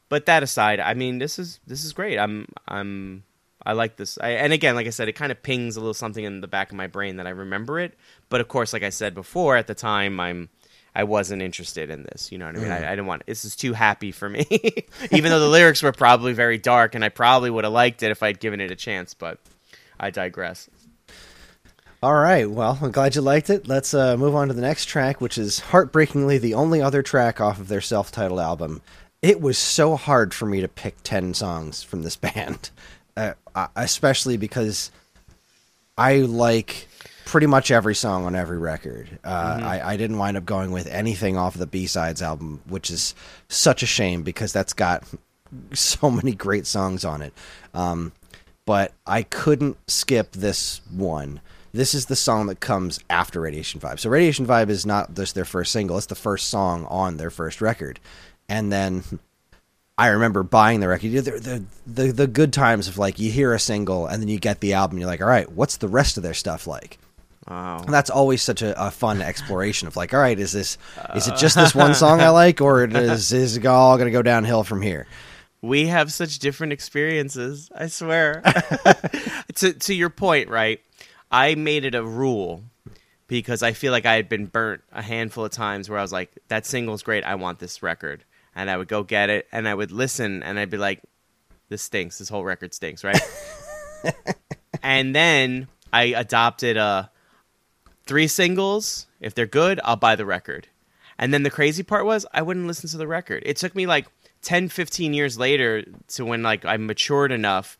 [0.08, 2.18] but that aside, I mean, this is this is great.
[2.18, 3.24] I'm I'm
[3.66, 4.18] I like this.
[4.20, 6.46] I, and again, like I said, it kind of pings a little something in the
[6.46, 7.94] back of my brain that I remember it.
[8.28, 10.50] But of course, like I said before, at the time, I'm
[10.94, 12.30] I wasn't interested in this.
[12.30, 12.70] You know what I mean?
[12.70, 13.26] I, I didn't want.
[13.26, 14.46] This is too happy for me.
[15.10, 18.10] Even though the lyrics were probably very dark, and I probably would have liked it
[18.10, 19.12] if I'd given it a chance.
[19.12, 19.38] But
[19.98, 20.68] I digress.
[22.02, 22.48] All right.
[22.48, 23.66] Well, I'm glad you liked it.
[23.66, 27.40] Let's uh, move on to the next track, which is heartbreakingly the only other track
[27.40, 28.82] off of their self titled album.
[29.22, 32.70] It was so hard for me to pick 10 songs from this band,
[33.16, 33.32] uh,
[33.74, 34.92] especially because
[35.96, 36.88] I like
[37.34, 39.18] pretty much every song on every record.
[39.24, 39.66] Uh, Mm-hmm.
[39.66, 42.90] I, I didn't wind up going with anything off of the B Sides album, which
[42.90, 43.12] is
[43.48, 45.02] such a shame because that's got
[45.72, 47.32] so many great songs on it.
[47.74, 48.12] Um,
[48.66, 51.40] but I couldn't skip this one.
[51.72, 53.98] This is the song that comes after Radiation Vibe.
[53.98, 57.30] So Radiation Vibe is not just their first single; it's the first song on their
[57.30, 57.98] first record.
[58.48, 59.02] And then
[59.98, 61.10] I remember buying the record.
[61.10, 64.38] The, the the the good times of like you hear a single and then you
[64.38, 64.98] get the album.
[64.98, 66.96] You're like, all right, what's the rest of their stuff like?
[67.48, 67.84] Wow.
[67.86, 70.78] That's always such a, a fun exploration of like, all right, is this
[71.14, 74.12] is it just this one song I like, or is is it all going to
[74.12, 75.06] go downhill from here?
[75.64, 77.70] we have such different experiences.
[77.74, 78.42] I swear.
[79.54, 80.80] to to your point, right?
[81.30, 82.64] I made it a rule
[83.26, 86.12] because I feel like I had been burnt a handful of times where I was
[86.12, 87.24] like, "That single's great.
[87.24, 90.58] I want this record," and I would go get it, and I would listen, and
[90.58, 91.02] I'd be like,
[91.70, 92.18] "This stinks.
[92.18, 93.20] This whole record stinks." Right?
[94.82, 97.10] and then I adopted a
[98.06, 99.06] three singles.
[99.20, 100.68] If they're good, I'll buy the record.
[101.18, 103.42] And then the crazy part was I wouldn't listen to the record.
[103.46, 104.06] It took me like
[104.42, 107.78] 10, 15 years later to when like I matured enough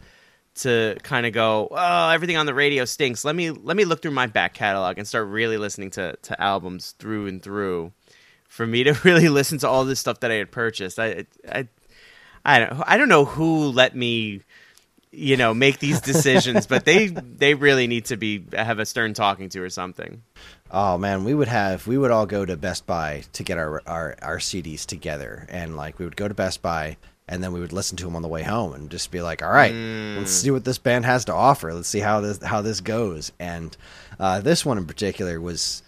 [0.56, 3.24] to kind of go, oh, everything on the radio stinks.
[3.24, 6.40] Let me let me look through my back catalog and start really listening to to
[6.40, 7.92] albums through and through.
[8.48, 11.68] For me to really listen to all this stuff that I had purchased, I I
[12.44, 14.42] I don't I don't know who let me
[15.16, 19.14] you know make these decisions, but they they really need to be have a stern
[19.14, 20.22] talking to or something.
[20.70, 23.82] Oh man, we would have we would all go to Best Buy to get our
[23.86, 26.96] our, our CDs together, and like we would go to Best Buy,
[27.28, 29.42] and then we would listen to them on the way home, and just be like,
[29.42, 29.72] all right,
[30.18, 31.72] let's see what this band has to offer.
[31.72, 33.32] Let's see how this how this goes.
[33.38, 33.76] And
[34.18, 35.82] uh, this one in particular was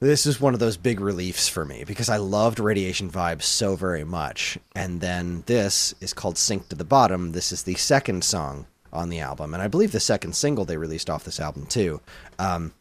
[0.00, 3.76] this is one of those big reliefs for me because I loved Radiation Vibes so
[3.76, 4.58] very much.
[4.74, 7.32] And then this is called Sink to the Bottom.
[7.32, 10.76] This is the second song on the album, and I believe the second single they
[10.76, 12.00] released off this album too.
[12.38, 12.72] Um,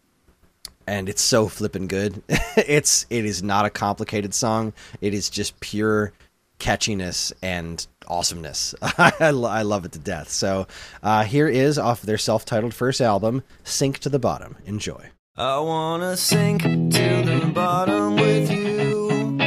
[0.87, 2.23] and it's so flippin' good.
[2.57, 4.73] it's it is not a complicated song.
[5.01, 6.13] It is just pure
[6.57, 8.73] catchiness and awesomeness.
[8.81, 10.29] I, lo- I love it to death.
[10.29, 10.67] So
[11.03, 15.09] uh, here is off their self-titled first album, "Sink to the Bottom." Enjoy.
[15.37, 19.37] I wanna sink to the bottom with you.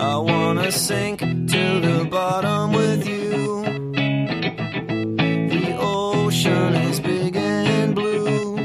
[0.00, 3.62] I wanna sink to the bottom with you.
[5.48, 8.56] The ocean is big and blue.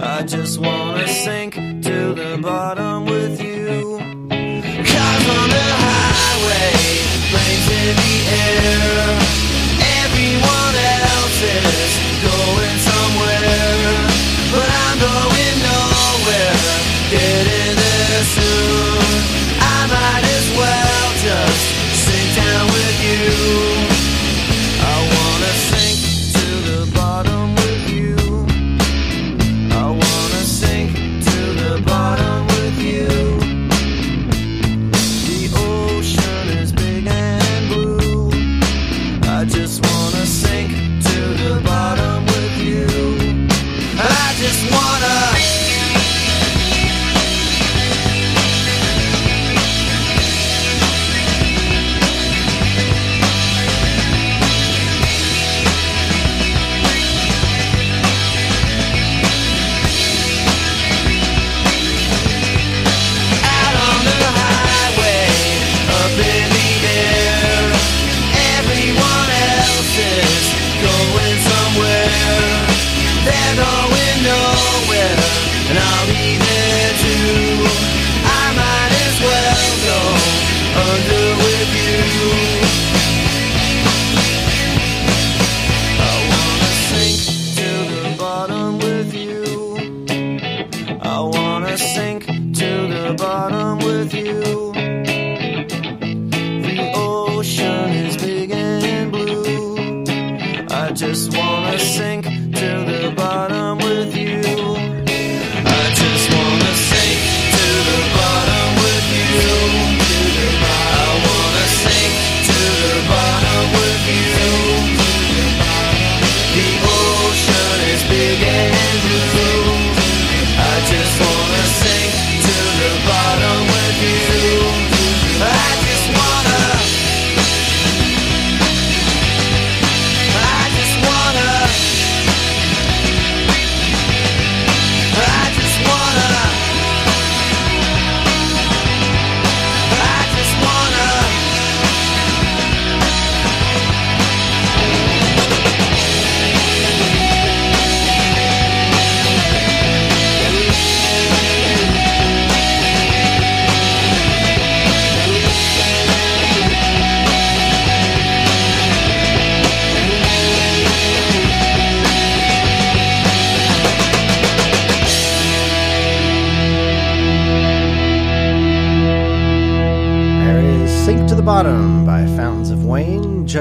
[0.00, 2.87] I just wanna sink to the bottom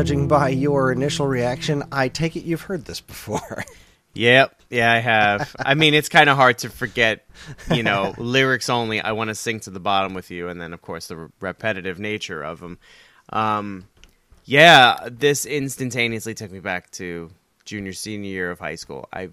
[0.08, 3.66] Judging by your initial reaction, I take it you've heard this before.
[4.14, 4.62] Yep.
[4.72, 5.56] Yeah, I have.
[5.60, 7.28] I mean, it's kind of hard to forget,
[7.72, 9.00] you know, lyrics only.
[9.00, 12.00] I want to sing to the bottom with you, and then of course the repetitive
[12.00, 12.80] nature of them.
[13.30, 13.88] Um,
[14.44, 17.30] yeah, this instantaneously took me back to
[17.66, 19.08] junior senior year of high school.
[19.14, 19.30] I,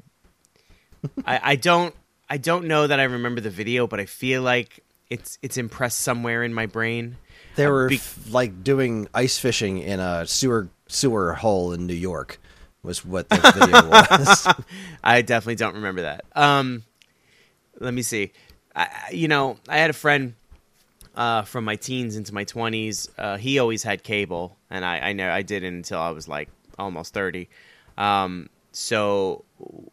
[1.25, 1.95] I, I don't,
[2.29, 6.01] I don't know that I remember the video, but I feel like it's it's impressed
[6.01, 7.17] somewhere in my brain.
[7.57, 11.95] They were Be- f- like doing ice fishing in a sewer sewer hole in New
[11.95, 12.41] York.
[12.83, 13.89] Was what the video
[14.19, 14.47] was.
[15.03, 16.25] I definitely don't remember that.
[16.35, 16.83] Um,
[17.81, 18.33] let me see.
[18.77, 20.35] I, you know, I had a friend
[21.15, 23.09] uh, from my teens into my twenties.
[23.17, 26.49] Uh, he always had cable, and I, I know I didn't until I was like
[26.79, 27.49] almost thirty.
[27.97, 29.45] Um, so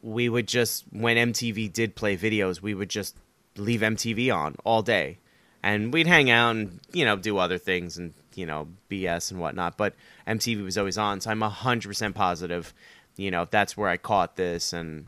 [0.01, 3.15] we would just when MTV did play videos, we would just
[3.55, 5.17] leave MTV on all day,
[5.63, 9.39] and we'd hang out and you know do other things and you know BS and
[9.39, 9.77] whatnot.
[9.77, 9.95] But
[10.27, 12.73] MTV was always on, so I'm hundred percent positive.
[13.17, 15.07] You know that's where I caught this, and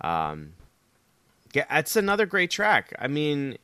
[0.00, 0.54] um,
[1.52, 2.94] yeah, it's another great track.
[2.98, 3.58] I mean,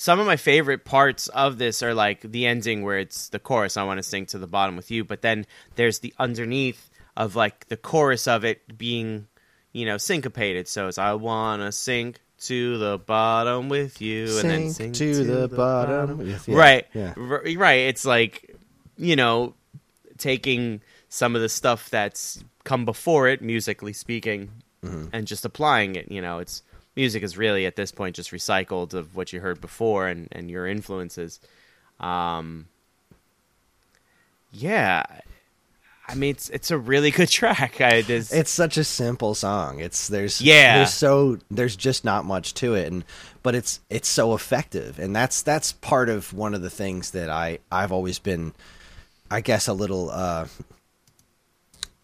[0.00, 3.76] some of my favorite parts of this are like the ending where it's the chorus
[3.76, 5.44] i want to sing to the bottom with you but then
[5.74, 9.26] there's the underneath of like the chorus of it being
[9.72, 14.48] you know syncopated so it's i want to sink to the bottom with you and
[14.50, 16.56] then Sink sing to the bottom with you.
[16.56, 17.14] right Yeah.
[17.16, 18.54] Right it's like
[18.96, 19.54] you know
[20.18, 24.50] taking some of the stuff that's come before it musically speaking
[24.84, 25.06] Mm-hmm.
[25.12, 26.62] and just applying it you know it's
[26.94, 30.48] music is really at this point just recycled of what you heard before and and
[30.48, 31.40] your influences
[31.98, 32.66] um
[34.52, 35.02] yeah
[36.08, 39.80] i mean it's it's a really good track I, there's, It's such a simple song.
[39.80, 40.78] It's there's Yeah.
[40.78, 43.04] there's so there's just not much to it, and
[43.42, 47.30] but it's it's so effective, and that's that's part of one of the things that
[47.30, 48.52] I I've always been,
[49.30, 50.46] I guess, a little uh,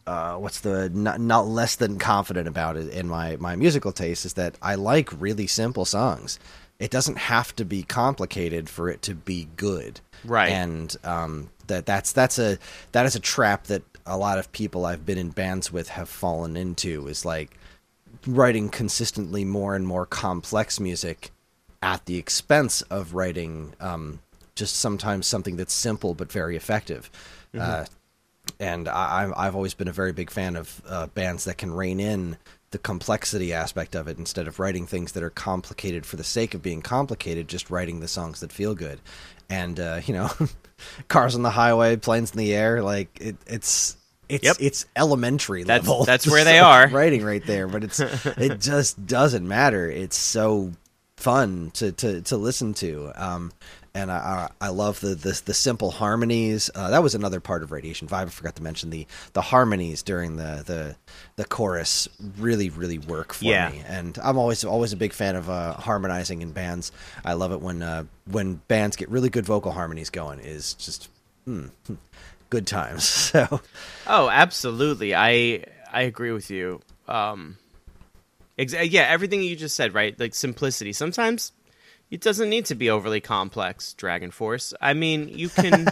[0.06, 4.24] uh, what's the not not less than confident about it in my my musical taste
[4.26, 6.38] is that I like really simple songs.
[6.78, 10.50] It doesn't have to be complicated for it to be good, Right.
[10.50, 12.58] And um, that that's that's a
[12.92, 16.08] that is a trap that a lot of people I've been in bands with have
[16.08, 17.08] fallen into.
[17.08, 17.56] Is like
[18.26, 21.30] writing consistently more and more complex music
[21.82, 24.20] at the expense of writing um,
[24.54, 27.10] just sometimes something that's simple but very effective.
[27.56, 27.84] Uh,
[28.58, 32.00] and I, I've always been a very big fan of uh, bands that can rein
[32.00, 32.36] in
[32.70, 36.54] the complexity aspect of it instead of writing things that are complicated for the sake
[36.54, 37.48] of being complicated.
[37.48, 39.00] Just writing the songs that feel good,
[39.48, 40.30] and uh, you know,
[41.08, 43.96] cars on the highway, planes in the air, like it, it's.
[44.26, 44.56] It's Yep.
[44.58, 46.06] it's elementary That's- level.
[46.06, 46.88] that's where they are.
[46.88, 48.00] writing right there, but it's
[48.38, 49.90] it just doesn't matter.
[49.90, 50.72] It's so
[51.18, 53.12] fun to to, to listen to.
[53.16, 53.52] Um,
[53.94, 56.70] and I, I I love the, the the simple harmonies.
[56.74, 58.26] Uh, that was another part of Radiation Vibe.
[58.26, 60.96] I forgot to mention the the harmonies during the the
[61.36, 63.70] the chorus really really work for Yeah.
[63.70, 63.82] me.
[63.86, 66.90] And I'm always always a big fan of uh, harmonizing in bands.
[67.24, 70.40] I love it when uh, when bands get really good vocal harmonies going.
[70.40, 71.08] Is just
[71.46, 71.70] mm,
[72.50, 73.04] good times.
[73.34, 73.60] So
[74.06, 75.14] Oh, absolutely.
[75.14, 76.80] I I agree with you.
[77.06, 77.58] Um,
[78.58, 80.18] exa- yeah, everything you just said, right?
[80.18, 80.92] Like simplicity.
[80.92, 81.52] Sometimes
[82.10, 83.94] it doesn't need to be overly complex.
[83.98, 84.74] DragonForce.
[84.80, 85.88] I mean, you can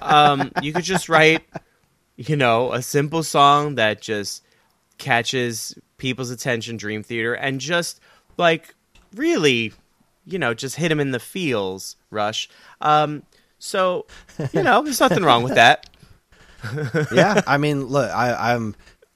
[0.00, 1.42] um, you could just write,
[2.16, 4.42] you know, a simple song that just
[4.98, 6.76] catches people's attention.
[6.76, 8.00] Dream Theater, and just
[8.36, 8.74] like
[9.14, 9.72] really,
[10.24, 11.96] you know, just hit them in the feels.
[12.10, 12.48] Rush.
[12.80, 13.22] Um,
[13.58, 14.06] so
[14.52, 15.88] you know, there's nothing wrong with that.
[17.12, 18.74] yeah, I mean, look, I, I'm.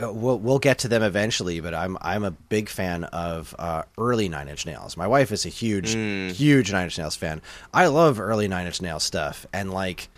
[0.08, 3.82] Uh, We'll we'll get to them eventually, but I'm I'm a big fan of uh,
[3.98, 4.96] early Nine Inch Nails.
[4.96, 5.90] My wife is a huge
[6.36, 7.42] huge Nine Inch Nails fan.
[7.72, 10.08] I love early Nine Inch Nails stuff, and like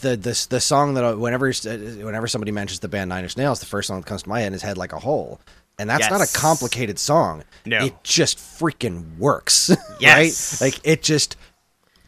[0.00, 3.60] the the the song that I, whenever whenever somebody mentions the band Nine Inch Nails,
[3.60, 5.40] the first song that comes to my head is "Head Like a Hole,"
[5.78, 7.44] and that's not a complicated song.
[7.66, 7.84] No.
[7.84, 9.70] it just freaking works.
[10.00, 10.60] Yes.
[10.60, 10.66] right?
[10.66, 11.36] Like it just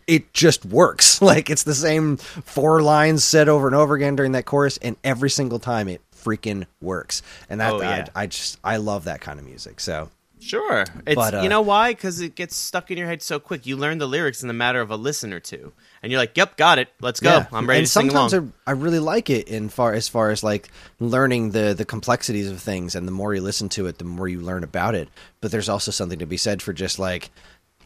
[0.07, 1.21] it just works.
[1.27, 4.97] Like it's the same four lines said over and over again during that chorus, and
[5.05, 7.23] every single time it freaking works.
[7.49, 8.07] And that Oh, yeah.
[8.15, 9.81] I, I just I love that kind of music.
[9.81, 10.85] So Sure.
[11.07, 11.93] It's But, uh, you know why?
[11.93, 13.65] Because it gets stuck in your head so quick.
[13.65, 15.73] You learn the lyrics in the matter of a listen or two,
[16.03, 16.89] and you're like, "Yep, got it.
[17.01, 17.47] Let's go.
[17.51, 20.09] I'm ready and to sing sometimes along." I, I really like it in far as
[20.09, 20.69] far as like
[21.01, 24.29] learning the the complexities of things, and the more you listen to it, the more
[24.29, 25.09] you learn about it.
[25.41, 27.31] But there's also something to be said for just like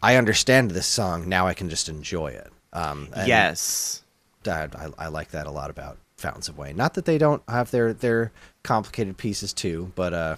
[0.03, 2.51] I understand this song now, I can just enjoy it.
[2.73, 4.03] Um, yes.
[4.45, 6.75] I, I, I like that a lot about Fountains of Wayne.
[6.75, 8.31] Not that they don't have their their
[8.63, 10.35] complicated pieces too, but uh,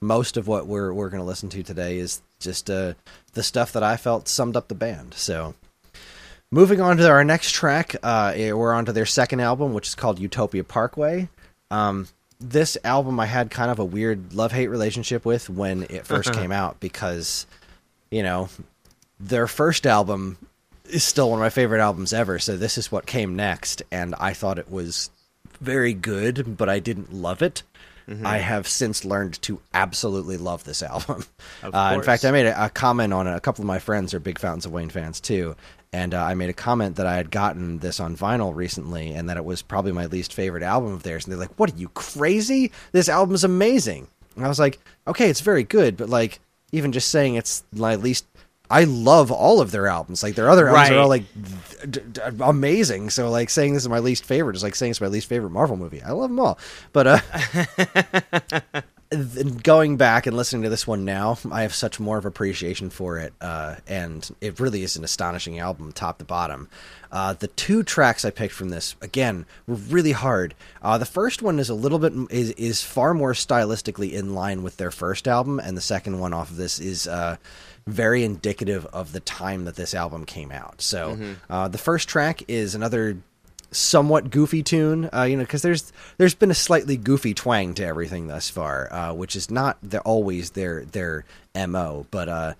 [0.00, 2.94] most of what we're we're going to listen to today is just uh,
[3.32, 5.14] the stuff that I felt summed up the band.
[5.14, 5.54] So
[6.50, 9.88] moving on to our next track, uh, eh, we're on to their second album, which
[9.88, 11.28] is called Utopia Parkway.
[11.70, 12.08] Um,
[12.38, 16.32] this album I had kind of a weird love hate relationship with when it first
[16.34, 17.46] came out because,
[18.10, 18.48] you know,
[19.18, 20.38] their first album
[20.84, 22.38] is still one of my favorite albums ever.
[22.38, 25.10] So this is what came next, and I thought it was
[25.60, 27.62] very good, but I didn't love it.
[28.24, 31.24] I have since learned to absolutely love this album.
[31.62, 33.34] Uh, in fact, I made a, a comment on it.
[33.34, 35.56] A couple of my friends are big Fountains of Wayne fans too,
[35.92, 39.28] and uh, I made a comment that I had gotten this on vinyl recently, and
[39.28, 41.24] that it was probably my least favorite album of theirs.
[41.24, 42.70] And they're like, "What are you crazy?
[42.92, 44.78] This album's amazing." And I was like,
[45.08, 46.38] "Okay, it's very good, but like,
[46.70, 48.26] even just saying it's my least."
[48.70, 50.22] I love all of their albums.
[50.22, 51.24] Like their other albums are all like
[51.90, 53.10] d- d- amazing.
[53.10, 55.50] So like saying this is my least favorite is like saying it's my least favorite
[55.50, 56.02] Marvel movie.
[56.02, 56.58] I love them all,
[56.92, 57.18] but uh,
[59.10, 62.90] th- going back and listening to this one now, I have such more of appreciation
[62.90, 66.68] for it, uh, and it really is an astonishing album, top to bottom.
[67.12, 70.54] Uh, the two tracks I picked from this again were really hard.
[70.82, 74.62] Uh, the first one is a little bit is is far more stylistically in line
[74.62, 77.08] with their first album, and the second one off of this is.
[77.86, 80.82] Very indicative of the time that this album came out.
[80.82, 81.16] So,
[81.48, 83.18] uh, the first track is another
[83.70, 87.84] somewhat goofy tune, uh, you know, because there's there's been a slightly goofy twang to
[87.84, 91.24] everything thus far, uh, which is not the, always their their
[91.54, 92.06] mo.
[92.10, 92.54] But uh,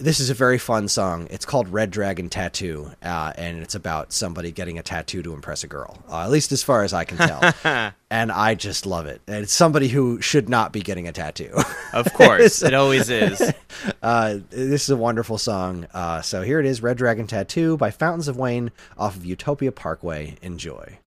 [0.00, 1.28] this is a very fun song.
[1.30, 5.62] It's called Red Dragon Tattoo, uh, and it's about somebody getting a tattoo to impress
[5.62, 7.92] a girl, uh, at least as far as I can tell.
[8.10, 9.20] and I just love it.
[9.26, 11.54] And it's somebody who should not be getting a tattoo.
[11.92, 13.40] Of course, it always is.
[14.02, 15.86] Uh, this is a wonderful song.
[15.94, 19.72] Uh, so here it is Red Dragon Tattoo by Fountains of Wayne off of Utopia
[19.72, 20.36] Parkway.
[20.42, 20.98] Enjoy.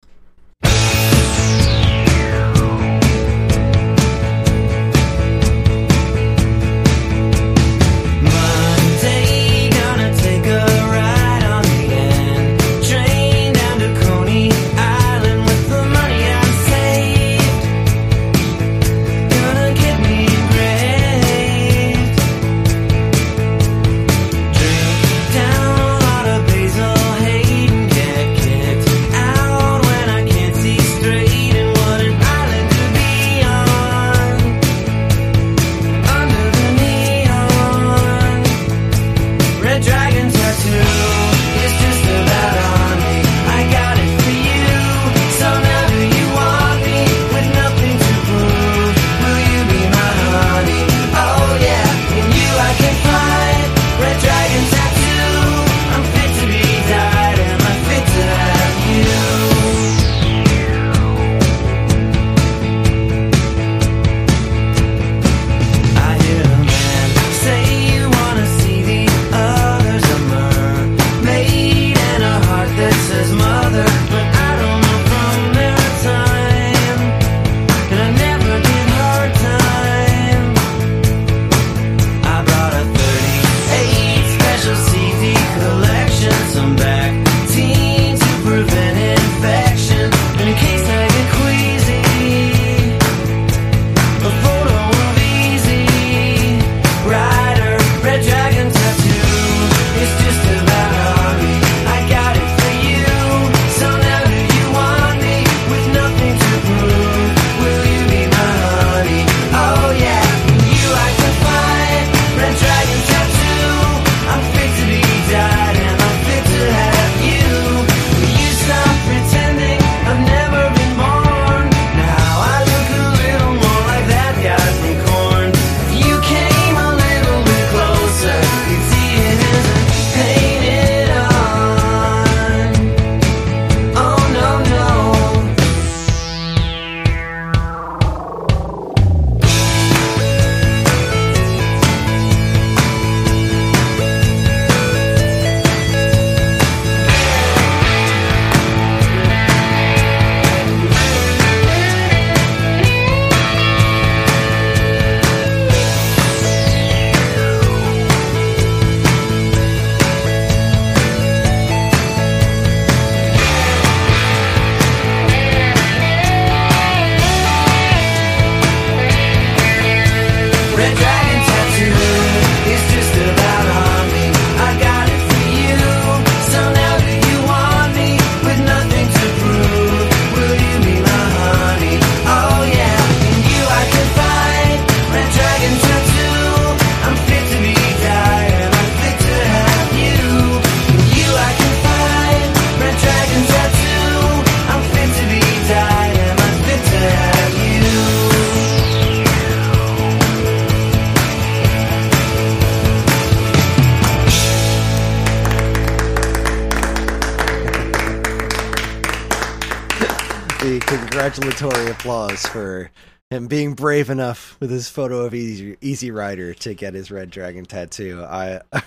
[211.24, 212.91] Congratulatory applause for
[213.30, 217.30] him being brave enough with his photo of Easy, Easy Rider to get his Red
[217.30, 218.21] Dragon tattoo.
[218.21, 218.59] I.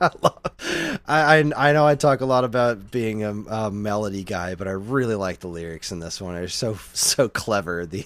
[0.00, 4.54] I, love, I, I know I talk a lot about being a, a, melody guy,
[4.54, 6.34] but I really like the lyrics in this one.
[6.34, 7.86] They're so so clever.
[7.86, 8.04] The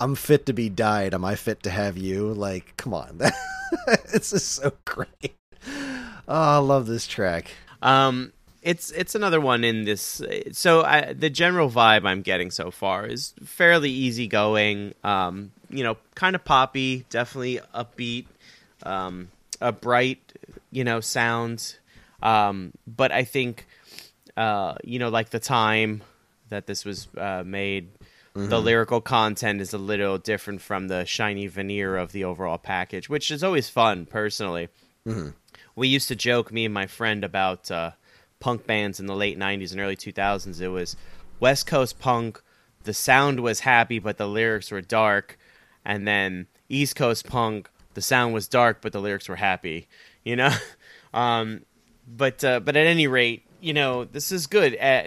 [0.00, 1.12] I'm fit to be dyed.
[1.12, 2.32] Am I fit to have you?
[2.32, 3.18] Like, come on,
[4.12, 5.36] this is so great.
[5.66, 7.50] Oh, I love this track.
[7.82, 8.32] Um,
[8.64, 10.22] it's it's another one in this.
[10.52, 14.94] So I, the general vibe I'm getting so far is fairly easygoing.
[15.04, 18.26] Um, you know, kind of poppy, definitely upbeat,
[18.82, 19.28] um,
[19.60, 20.32] a bright,
[20.70, 21.76] you know, sound.
[22.22, 23.66] Um, but I think,
[24.34, 26.02] uh, you know, like the time
[26.48, 27.90] that this was uh, made,
[28.34, 28.48] mm-hmm.
[28.48, 33.10] the lyrical content is a little different from the shiny veneer of the overall package,
[33.10, 34.06] which is always fun.
[34.06, 34.68] Personally,
[35.06, 35.30] mm-hmm.
[35.76, 37.70] we used to joke, me and my friend, about.
[37.70, 37.90] Uh,
[38.44, 40.60] punk bands in the late 90s and early 2000s.
[40.60, 40.96] It was
[41.40, 42.42] West Coast punk.
[42.82, 45.38] The sound was happy, but the lyrics were dark.
[45.82, 49.88] And then East Coast punk, the sound was dark, but the lyrics were happy.
[50.24, 50.54] You know,
[51.14, 51.62] um,
[52.06, 54.76] but uh, but at any rate, you know this is good.
[54.78, 55.04] Uh,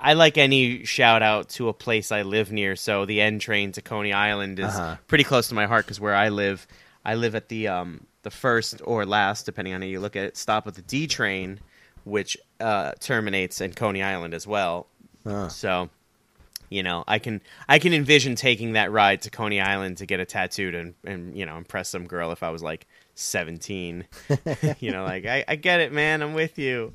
[0.00, 2.74] I like any shout out to a place I live near.
[2.74, 4.96] So the N train to Coney Island is uh-huh.
[5.08, 6.66] pretty close to my heart because where I live,
[7.04, 10.24] I live at the um, the first or last, depending on how you look at
[10.24, 11.60] it, stop of the D train
[12.08, 14.86] which uh, terminates in Coney Island as well.
[15.24, 15.48] Uh.
[15.48, 15.90] So,
[16.70, 20.20] you know, I can I can envision taking that ride to Coney Island to get
[20.20, 24.06] a tattooed and and you know impress some girl if I was like seventeen.
[24.80, 26.22] you know, like I, I get it, man.
[26.22, 26.92] I'm with you.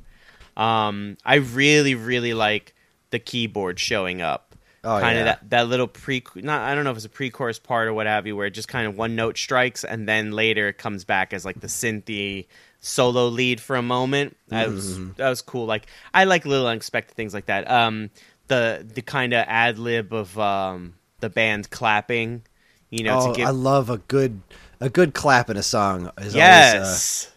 [0.58, 2.76] Um, I really really like
[3.12, 4.56] the keyboard showing up.
[4.86, 5.36] Oh, kind of yeah.
[5.36, 8.06] that, that little pre not I don't know if it's a pre-chorus part or what
[8.06, 11.06] have you where it just kind of one note strikes and then later it comes
[11.06, 12.48] back as like the synthy
[12.84, 14.38] solo lead for a moment.
[14.50, 14.76] That mm-hmm.
[14.76, 15.66] was that was cool.
[15.66, 17.70] Like I like little unexpected things like that.
[17.70, 18.12] Um,
[18.48, 22.44] the the kind of ad lib of um the band clapping.
[22.90, 23.48] You know, oh, give...
[23.48, 24.42] I love a good
[24.80, 26.12] a good clap in a song.
[26.20, 27.32] Is yes,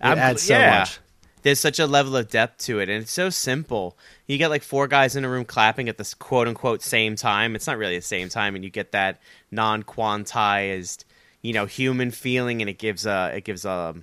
[0.00, 0.78] always, uh, it adds so yeah.
[0.78, 1.00] much.
[1.42, 3.98] There's such a level of depth to it, and it's so simple.
[4.28, 7.56] You get like four guys in a room clapping at this quote unquote same time.
[7.56, 11.04] It's not really the same time, and you get that non quantized,
[11.42, 13.96] you know, human feeling, and it gives a it gives a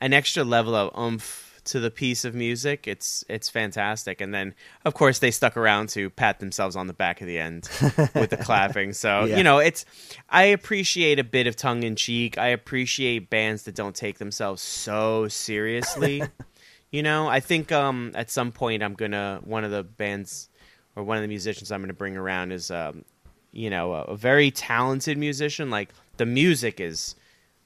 [0.00, 2.86] an extra level of oomph to the piece of music.
[2.86, 4.20] It's it's fantastic.
[4.20, 7.38] And then of course they stuck around to pat themselves on the back of the
[7.38, 7.68] end
[8.14, 8.92] with the clapping.
[8.92, 9.36] So, yeah.
[9.36, 9.84] you know, it's
[10.28, 12.38] I appreciate a bit of tongue in cheek.
[12.38, 16.22] I appreciate bands that don't take themselves so seriously.
[16.90, 20.48] you know, I think um at some point I'm going to one of the bands
[20.96, 23.04] or one of the musicians I'm going to bring around is um
[23.52, 27.14] you know, a, a very talented musician like the music is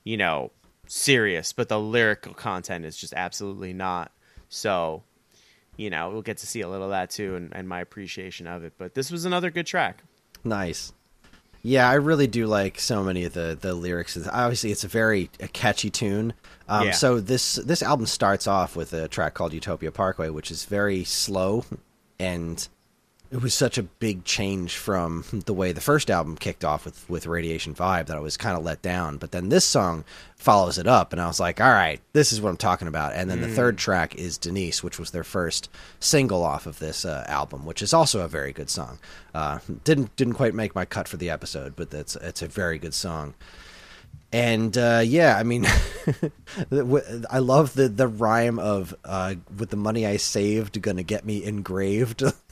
[0.02, 0.50] you know
[0.86, 4.12] serious, but the lyrical content is just absolutely not.
[4.48, 5.02] So,
[5.76, 8.46] you know, we'll get to see a little of that too and, and my appreciation
[8.46, 8.74] of it.
[8.78, 10.02] But this was another good track.
[10.44, 10.92] Nice.
[11.62, 14.18] Yeah, I really do like so many of the the lyrics.
[14.30, 16.34] Obviously, it's a very a catchy tune.
[16.68, 16.92] Um, yeah.
[16.92, 21.04] So this this album starts off with a track called Utopia Parkway, which is very
[21.04, 21.64] slow
[22.18, 22.68] and
[23.34, 27.10] it was such a big change from the way the first album kicked off with
[27.10, 29.16] with Radiation Vibe that I was kind of let down.
[29.16, 30.04] But then this song
[30.36, 33.12] follows it up, and I was like, all right, this is what I'm talking about.
[33.12, 33.42] And then mm.
[33.42, 35.68] the third track is Denise, which was their first
[35.98, 39.00] single off of this uh, album, which is also a very good song.
[39.34, 42.78] Uh, didn't didn't quite make my cut for the episode, but it's it's a very
[42.78, 43.34] good song
[44.34, 45.64] and uh, yeah, I mean,
[47.30, 51.44] I love the the rhyme of uh, "with the money I saved, gonna get me
[51.44, 52.24] engraved."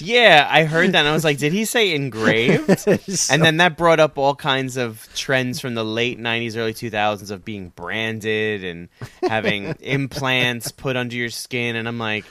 [0.00, 2.98] yeah, I heard that, and I was like, "Did he say engraved?" so...
[3.32, 7.30] And then that brought up all kinds of trends from the late '90s, early 2000s
[7.30, 8.88] of being branded and
[9.22, 12.24] having implants put under your skin, and I'm like,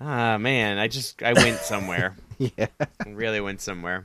[0.00, 2.16] "Ah, man, I just I went somewhere.
[2.38, 2.66] yeah,
[3.06, 4.04] really went somewhere."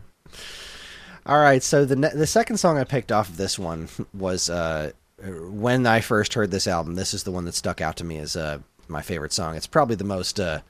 [1.25, 4.49] All right, so the ne- the second song I picked off of this one was
[4.49, 6.95] uh, when I first heard this album.
[6.95, 9.55] This is the one that stuck out to me as uh, my favorite song.
[9.55, 10.61] It's probably the most uh,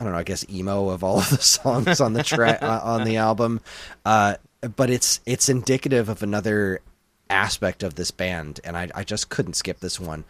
[0.00, 2.80] I don't know, I guess emo of all of the songs on the track uh,
[2.82, 3.60] on the album.
[4.04, 4.36] Uh,
[4.76, 6.80] but it's it's indicative of another
[7.28, 10.24] aspect of this band, and I I just couldn't skip this one.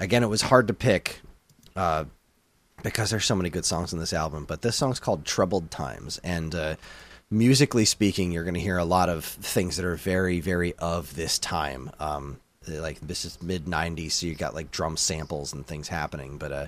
[0.00, 1.20] Again, it was hard to pick.
[1.76, 2.04] Uh,
[2.82, 6.18] because there's so many good songs in this album, but this song's called "Troubled Times,"
[6.22, 6.76] and uh,
[7.30, 11.14] musically speaking, you're going to hear a lot of things that are very, very of
[11.14, 11.90] this time.
[11.98, 16.38] Um, like this is mid '90s, so you got like drum samples and things happening.
[16.38, 16.66] But uh,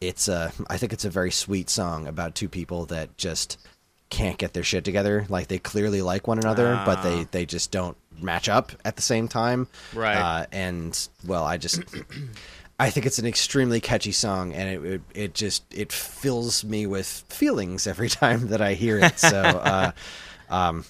[0.00, 3.58] it's a I think it's a very sweet song about two people that just
[4.08, 5.26] can't get their shit together.
[5.28, 7.26] Like they clearly like one another, but they ah.
[7.30, 9.68] they just don't match up at the same time.
[9.94, 10.16] Right.
[10.16, 11.82] Uh, and well, I just.
[12.78, 16.86] I think it's an extremely catchy song, and it, it it just it fills me
[16.86, 19.18] with feelings every time that I hear it.
[19.18, 19.92] So, uh,
[20.48, 20.86] um,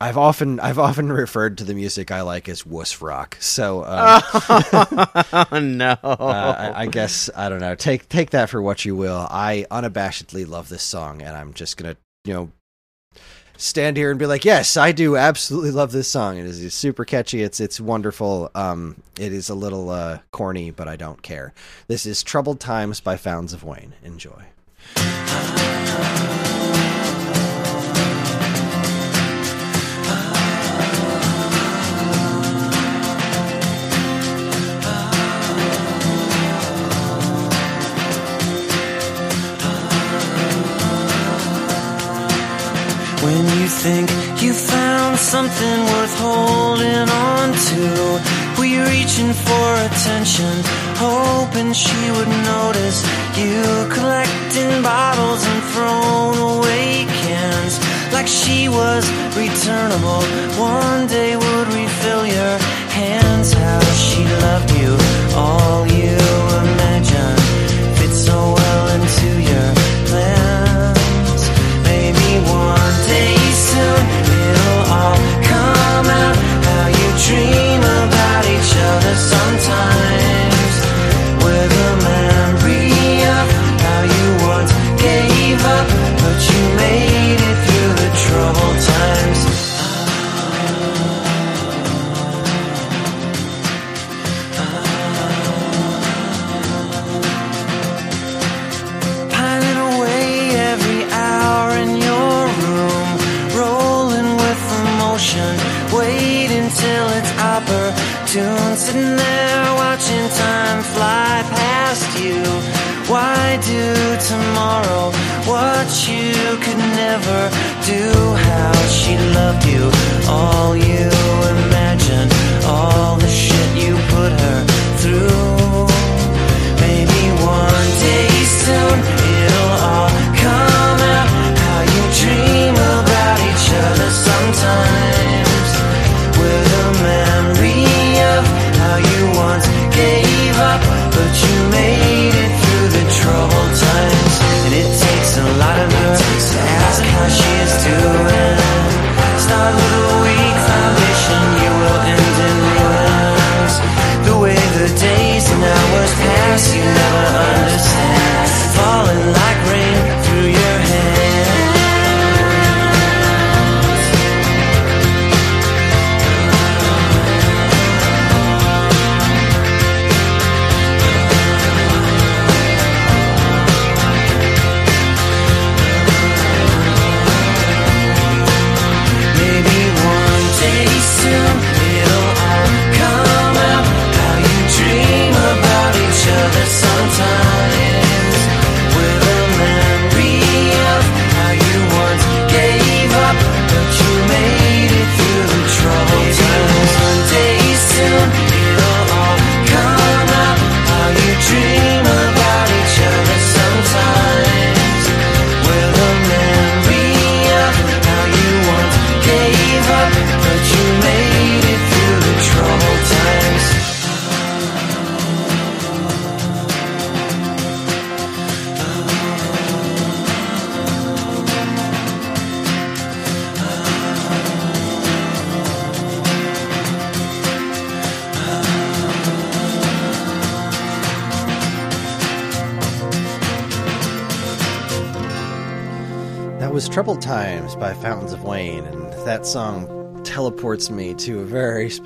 [0.00, 3.36] I've often I've often referred to the music I like as wuss rock.
[3.40, 4.22] So, um,
[5.32, 5.96] Oh no.
[6.04, 7.74] uh, I, I guess I don't know.
[7.74, 9.26] Take take that for what you will.
[9.30, 12.50] I unabashedly love this song, and I'm just gonna you know
[13.56, 16.36] stand here and be like, yes, I do absolutely love this song.
[16.36, 17.42] It is super catchy.
[17.42, 18.50] It's it's wonderful.
[18.54, 21.54] Um, it is a little uh, corny, but I don't care.
[21.88, 23.94] This is "Troubled Times" by Fountains of Wayne.
[24.02, 24.42] Enjoy.
[43.36, 44.08] When you think
[44.40, 47.82] you found something worth holding on to,
[48.56, 50.54] were you reaching for attention,
[50.96, 53.04] hoping she would notice
[53.36, 53.60] you
[53.92, 57.78] collecting bottles and thrown away cans
[58.10, 59.04] like she was
[59.36, 60.22] returnable?
[60.56, 62.56] One day would refill your
[62.88, 63.52] hands.
[63.52, 64.96] How she loved you,
[65.36, 66.16] all you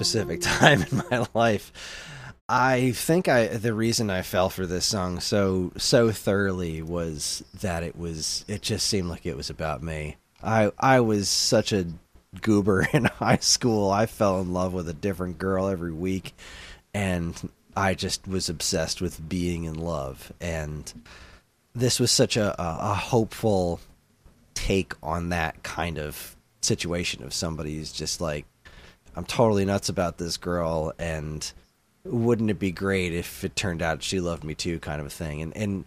[0.01, 1.73] specific time in my life.
[2.49, 7.83] I think I the reason I fell for this song so so thoroughly was that
[7.83, 10.17] it was it just seemed like it was about me.
[10.43, 11.87] I I was such a
[12.41, 13.91] goober in high school.
[13.91, 16.35] I fell in love with a different girl every week
[16.95, 20.93] and I just was obsessed with being in love and
[21.73, 23.81] this was such a, a, a hopeful
[24.55, 28.45] take on that kind of situation of somebody's just like
[29.17, 31.51] I'm totally nuts about this girl and
[32.05, 35.11] wouldn't it be great if it turned out she loved me too kind of a
[35.11, 35.85] thing and and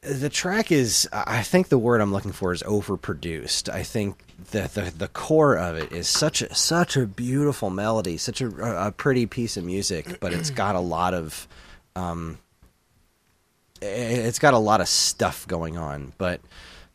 [0.00, 3.68] the track is I think the word I'm looking for is overproduced.
[3.68, 4.16] I think
[4.52, 8.86] that the the core of it is such a such a beautiful melody, such a,
[8.86, 11.48] a pretty piece of music, but it's got a lot of
[11.96, 12.38] um,
[13.82, 16.40] it's got a lot of stuff going on, but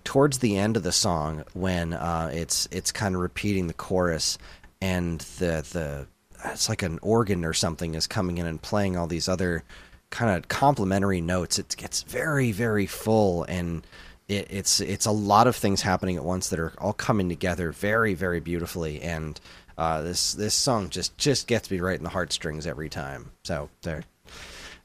[0.03, 4.37] towards the end of the song, when uh, it's it's kind of repeating the chorus,
[4.83, 6.07] and the the
[6.51, 9.63] it's like an organ or something is coming in and playing all these other
[10.09, 11.57] kind of complementary notes.
[11.57, 13.85] It gets very very full and.
[14.29, 17.73] It, it's it's a lot of things happening at once that are all coming together
[17.73, 19.37] very very beautifully and
[19.77, 23.69] uh, this this song just just gets me right in the heartstrings every time so
[23.81, 24.05] there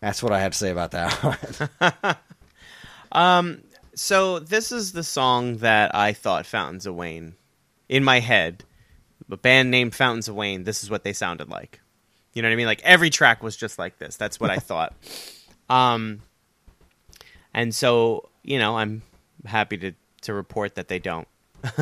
[0.01, 2.17] that's what I had to say about that one.
[3.99, 7.35] So this is the song that I thought Fountains of Wayne
[7.89, 8.63] in my head.
[9.31, 10.65] A band named Fountains of Wayne.
[10.65, 11.81] This is what they sounded like.
[12.33, 12.67] You know what I mean?
[12.67, 14.17] Like every track was just like this.
[14.17, 14.95] That's what I thought.
[15.69, 16.23] Um,
[17.53, 19.03] and so you know, I'm
[19.45, 21.29] happy to to report that they don't.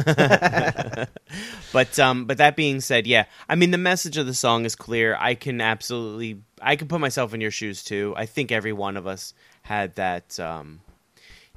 [1.73, 4.75] but um, but that being said, yeah, I mean the message of the song is
[4.75, 5.17] clear.
[5.21, 8.15] I can absolutely, I can put myself in your shoes too.
[8.17, 10.41] I think every one of us had that.
[10.41, 10.81] Um,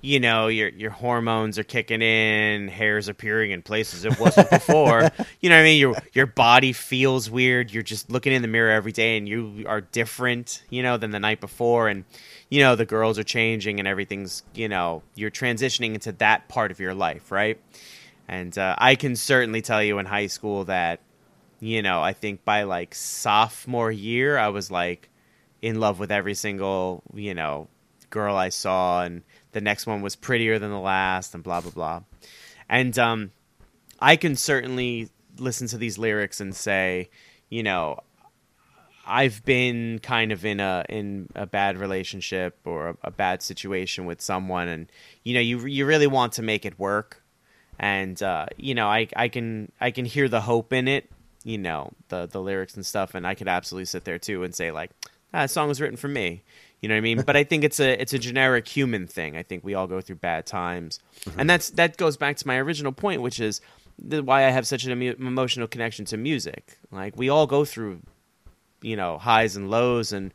[0.02, 5.10] you know, your your hormones are kicking in, hair's appearing in places it wasn't before.
[5.42, 5.80] you know what I mean?
[5.80, 7.72] Your your body feels weird.
[7.72, 11.12] You're just looking in the mirror every day, and you are different, you know, than
[11.12, 12.06] the night before, and
[12.50, 16.72] you know the girls are changing, and everything's, you know, you're transitioning into that part
[16.72, 17.60] of your life, right?
[18.30, 21.00] And uh, I can certainly tell you in high school that,
[21.60, 25.10] you know, I think by like sophomore year, I was like
[25.64, 27.68] in love with every single, you know,
[28.10, 31.72] girl I saw, and the next one was prettier than the last, and blah blah
[31.72, 32.02] blah.
[32.70, 33.32] And um,
[34.00, 37.10] I can certainly listen to these lyrics and say,
[37.50, 38.00] you know,
[39.10, 44.06] I've been kind of in a in a bad relationship or a, a bad situation
[44.06, 44.92] with someone, and
[45.24, 47.24] you know, you you really want to make it work,
[47.80, 51.10] and uh, you know, I I can I can hear the hope in it,
[51.44, 54.54] you know, the the lyrics and stuff, and I could absolutely sit there too and
[54.54, 54.92] say like,
[55.34, 56.44] ah, that song was written for me.
[56.82, 57.22] You know what I mean?
[57.24, 59.36] but I think it's a it's a generic human thing.
[59.36, 61.00] I think we all go through bad times,
[61.38, 63.62] and that's that goes back to my original point, which is
[64.02, 66.78] the, why I have such an emo- emotional connection to music.
[66.92, 68.02] Like we all go through,
[68.82, 70.34] you know, highs and lows, and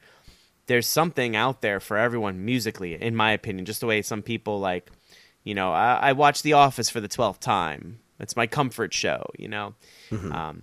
[0.66, 3.64] there's something out there for everyone musically, in my opinion.
[3.64, 4.90] Just the way some people like,
[5.44, 8.00] you know, I, I watch The Office for the twelfth time.
[8.20, 9.74] It's my comfort show, you know.
[10.32, 10.62] Um,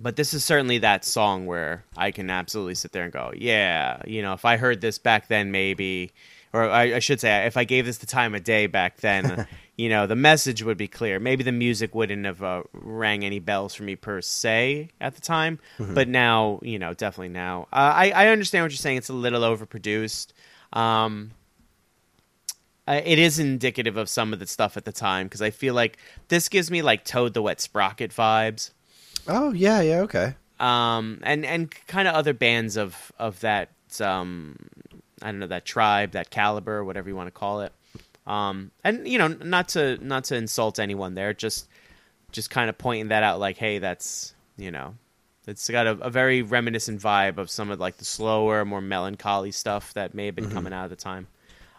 [0.00, 4.00] but this is certainly that song where I can absolutely sit there and go, yeah,
[4.06, 6.12] you know, if I heard this back then, maybe,
[6.54, 9.46] or I, I should say, if I gave this the time of day back then,
[9.76, 11.20] you know, the message would be clear.
[11.20, 15.20] Maybe the music wouldn't have uh, rang any bells for me per se at the
[15.20, 17.68] time, but now, you know, definitely now.
[17.72, 18.96] Uh, I I understand what you're saying.
[18.96, 20.32] It's a little overproduced.
[20.72, 21.32] Um,
[22.88, 25.98] it is indicative of some of the stuff at the time because I feel like
[26.28, 28.70] this gives me like Toad the Wet Sprocket vibes
[29.28, 30.34] oh yeah, yeah, okay.
[30.58, 34.56] um, and and kind of other bands of of that um,
[35.22, 37.72] I don't know that tribe, that caliber, whatever you want to call it.
[38.26, 41.68] Um, and you know, not to not to insult anyone there, just
[42.32, 44.94] just kind of pointing that out, like, hey, that's you know,
[45.46, 49.50] it's got a, a very reminiscent vibe of some of like the slower, more melancholy
[49.50, 51.26] stuff that may have been coming out at the time.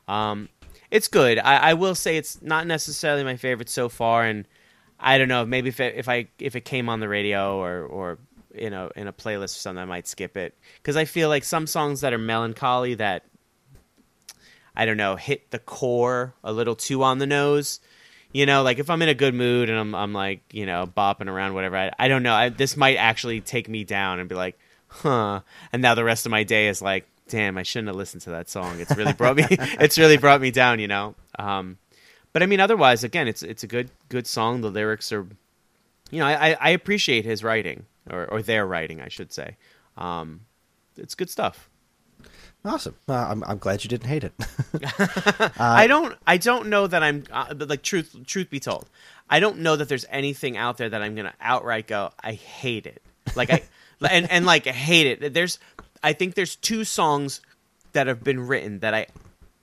[0.08, 0.50] Um,
[0.89, 1.39] it's good.
[1.39, 4.46] I, I will say it's not necessarily my favorite so far, and
[5.02, 5.45] I don't know.
[5.45, 8.20] Maybe if it, if I if it came on the radio or or
[8.54, 11.43] in a in a playlist or something, I might skip it because I feel like
[11.43, 13.26] some songs that are melancholy that
[14.76, 17.80] I don't know hit the core a little too on the nose.
[18.32, 20.86] You know, like if I'm in a good mood and I'm I'm like you know
[20.86, 21.78] bopping around whatever.
[21.78, 22.36] I, I don't know.
[22.36, 25.41] I, this might actually take me down and be like, huh.
[25.74, 28.32] And now the rest of my day is like, damn, I shouldn't have listened to
[28.32, 28.80] that song.
[28.80, 29.45] It's really brought me.
[29.49, 30.80] it's really brought me down.
[30.80, 31.16] You know.
[31.39, 31.78] Um,
[32.34, 34.62] but I mean, otherwise, again, it's it's a good good song.
[34.62, 35.28] The lyrics are,
[36.10, 39.58] you know, I, I appreciate his writing or or their writing, I should say.
[39.98, 40.42] Um,
[40.98, 41.70] it's good stuff.
[42.64, 42.96] Awesome.
[43.10, 44.34] Uh, I'm I'm glad you didn't hate it.
[45.60, 48.88] I don't I don't know that I'm uh, like truth truth be told,
[49.30, 52.86] I don't know that there's anything out there that I'm gonna outright go I hate
[52.86, 53.02] it.
[53.36, 53.64] Like I
[54.10, 55.34] and and like hate it.
[55.34, 55.58] There's
[56.04, 57.42] I think there's two songs
[57.94, 59.08] that have been written that I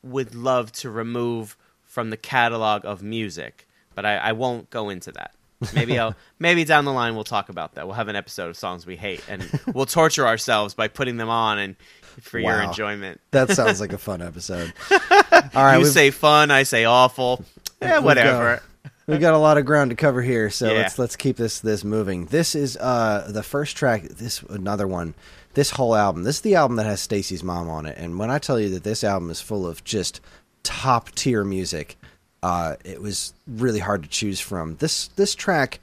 [0.03, 1.57] would love to remove
[1.99, 5.33] from the catalog of music, but I, I won't go into that.
[5.75, 7.89] Maybe I'll maybe down the line we'll talk about that.
[7.89, 9.45] We'll have an episode of songs we hate, and
[9.75, 11.75] we'll torture ourselves by putting them on and
[12.21, 13.21] for your enjoyment.
[13.33, 14.73] that sounds like a fun episode.
[14.93, 17.45] All right, you say fun, I say awful.
[17.81, 18.63] Eh, We've whatever.
[19.09, 20.79] We've got a lot of ground to cover here, so Yeah.
[20.83, 22.27] let's let's keep this this moving.
[22.27, 24.03] This is uh the first track.
[24.05, 25.15] This another one.
[25.55, 26.23] This whole album.
[26.23, 27.97] This is the album that has Stacy's mom on it.
[27.99, 30.21] And when I tell you that this album is full of just
[30.63, 31.97] top tier music,
[32.43, 34.77] uh, it was really hard to choose from.
[34.77, 35.81] This this track,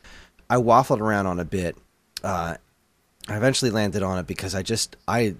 [0.49, 1.75] I waffled around on a bit.
[2.23, 2.55] Uh,
[3.27, 5.35] I eventually landed on it because I just I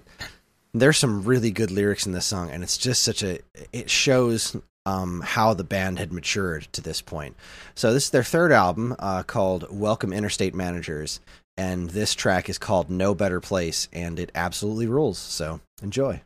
[0.74, 3.38] there's some really good lyrics in this song, and it's just such a.
[3.72, 7.36] It shows um, how the band had matured to this point.
[7.74, 11.20] So this is their third album uh, called Welcome Interstate Managers,
[11.56, 15.18] and this track is called No Better Place, and it absolutely rules.
[15.18, 16.22] So enjoy.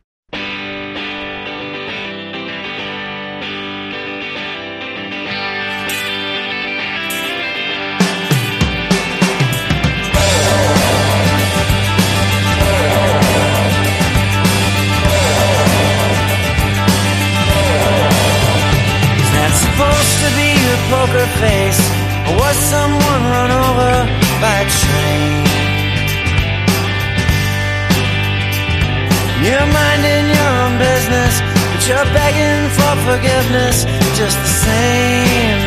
[33.21, 33.85] Forgiveness
[34.17, 35.61] just the same.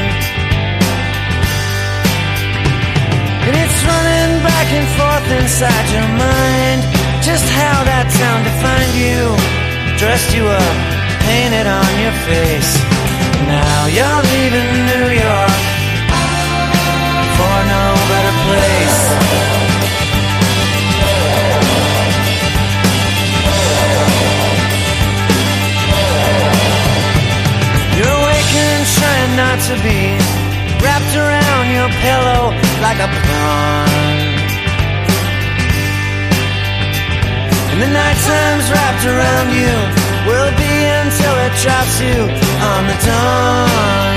[3.46, 6.80] And it's running back and forth inside your mind.
[7.22, 9.22] Just how that town defined you,
[9.98, 10.76] dressed you up,
[11.30, 12.72] painted on your face.
[13.46, 15.53] Now you're leaving New York
[29.74, 30.14] to be
[30.82, 33.90] wrapped around your pillow like a prawn.
[37.72, 39.74] And the night time's wrapped around you
[40.30, 42.18] will be until it drops you
[42.70, 44.14] on the dawn.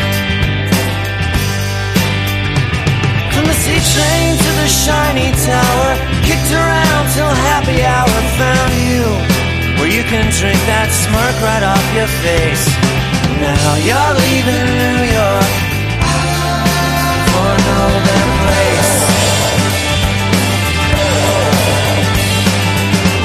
[3.33, 5.91] From the C train to the shiny tower,
[6.21, 9.03] kicked around till happy hour found you,
[9.79, 12.86] where you can drink that smirk right off your face.
[13.47, 15.51] Now you're leaving New York
[17.31, 18.95] for no better place.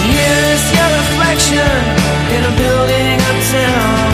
[0.06, 1.74] Here's your reflection
[2.34, 4.10] in a building uptown.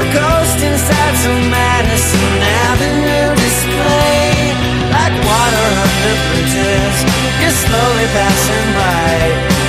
[0.00, 2.32] A ghost inside some Madison
[2.72, 4.56] Avenue display.
[4.88, 6.96] Like water under bridges,
[7.44, 9.12] you're slowly passing by.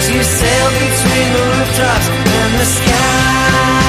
[0.03, 3.82] So you sail between the rooftops and the sky.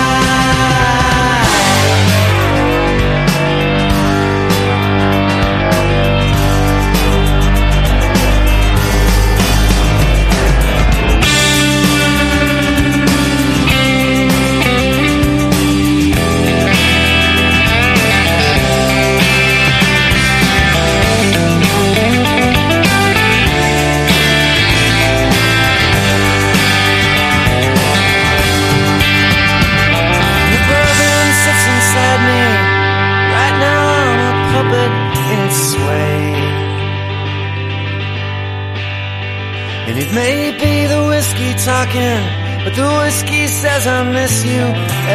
[44.25, 44.65] Miss you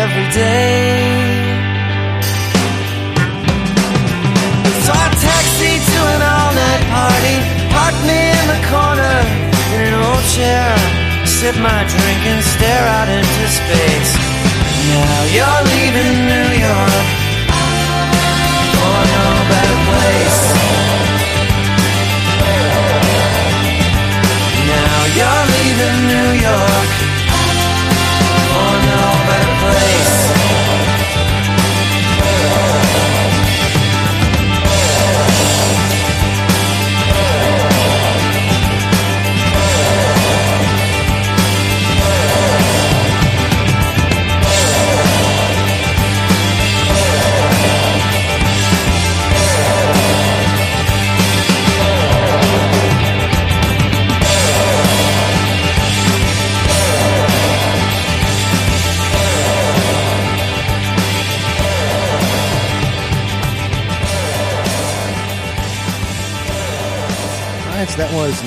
[0.03, 0.78] every day.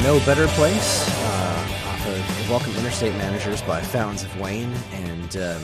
[0.03, 4.73] No Better Place uh, off of Welcome Interstate Managers by Fountains of Wayne.
[4.95, 5.63] And um,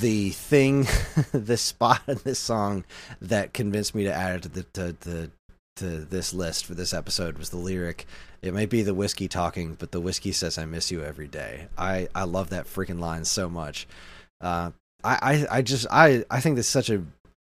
[0.00, 0.86] the thing,
[1.32, 2.84] the spot in this song
[3.22, 5.30] that convinced me to add it to, the, to, the,
[5.76, 8.04] to this list for this episode was the lyric.
[8.42, 11.68] It might be the whiskey talking, but the whiskey says, I miss you every day.
[11.78, 13.88] I, I love that freaking line so much.
[14.38, 14.72] Uh,
[15.02, 17.02] I, I, I just, I, I think this is such a,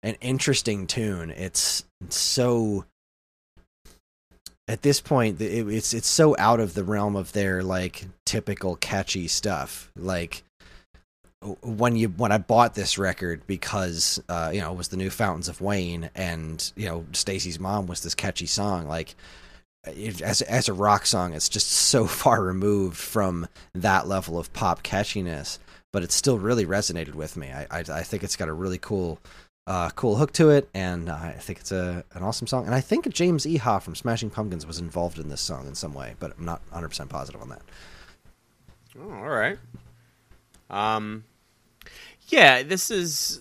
[0.03, 1.31] an interesting tune.
[1.31, 2.85] It's so
[4.69, 8.77] at this point it, it's it's so out of the realm of their like typical
[8.77, 10.43] catchy stuff like
[11.63, 15.11] when you when I bought this record because uh you know it was the new
[15.11, 19.17] Fountains of Wayne and you know Stacy's mom was this catchy song like
[19.87, 24.53] it, as as a rock song, it's just so far removed from that level of
[24.53, 25.59] pop catchiness.
[25.93, 27.53] But it still really resonated with me.
[27.53, 29.19] I I, I think it's got a really cool.
[29.65, 32.67] Uh, cool hook to it, and I think it's a an awesome song.
[32.67, 35.95] And I think James Iha from Smashing Pumpkins was involved in this song in some
[35.95, 37.63] way, but I'm not 100 percent positive on that.
[38.99, 39.59] Oh, all right.
[40.69, 41.25] Um,
[42.29, 43.41] yeah, this is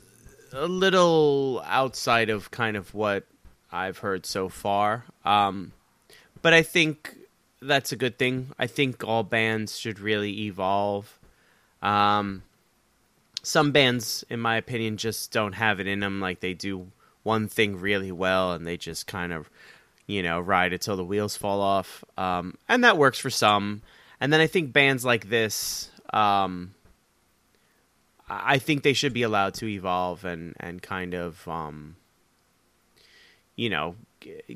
[0.53, 3.25] a little outside of kind of what
[3.71, 5.05] I've heard so far.
[5.25, 5.71] Um,
[6.41, 7.15] but I think
[7.61, 8.51] that's a good thing.
[8.59, 11.19] I think all bands should really evolve.
[11.81, 12.43] Um,
[13.43, 16.19] some bands, in my opinion, just don't have it in them.
[16.19, 16.87] Like they do
[17.23, 19.49] one thing really well, and they just kind of,
[20.07, 22.03] you know, ride it till the wheels fall off.
[22.17, 23.81] Um, and that works for some.
[24.19, 26.75] And then I think bands like this, um,
[28.29, 31.95] I think they should be allowed to evolve and and kind of, um,
[33.55, 33.95] you know,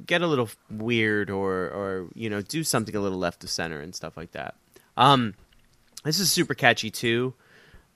[0.05, 3.79] get a little weird or or you know do something a little left of center
[3.81, 4.55] and stuff like that.
[4.95, 5.33] Um,
[6.03, 7.33] this is super catchy too.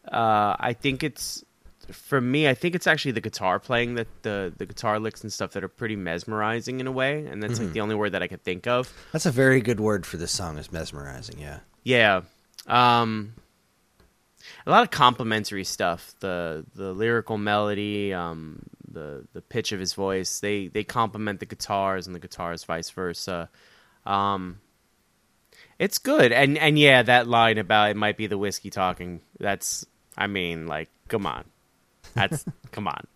[0.08, 1.44] Uh, I think it's
[1.92, 2.48] for me.
[2.48, 5.64] I think it's actually the guitar playing that the the guitar licks and stuff that
[5.64, 8.44] are pretty mesmerizing in a way, and that's like the only word that I could
[8.44, 8.92] think of.
[9.12, 10.58] That's a very good word for this song.
[10.58, 11.40] Is mesmerizing.
[11.40, 11.60] Yeah.
[11.84, 12.22] Yeah.
[12.68, 13.34] Um,
[14.66, 16.14] a lot of complimentary stuff.
[16.20, 20.40] The the lyrical melody, um, the the pitch of his voice.
[20.40, 23.50] They they complement the guitars and the guitars vice versa.
[24.06, 24.60] Um,
[25.80, 26.32] it's good.
[26.32, 29.22] And and yeah, that line about it might be the whiskey talking.
[29.40, 29.86] That's
[30.18, 31.46] I mean, like, come on.
[32.14, 33.08] That's come on.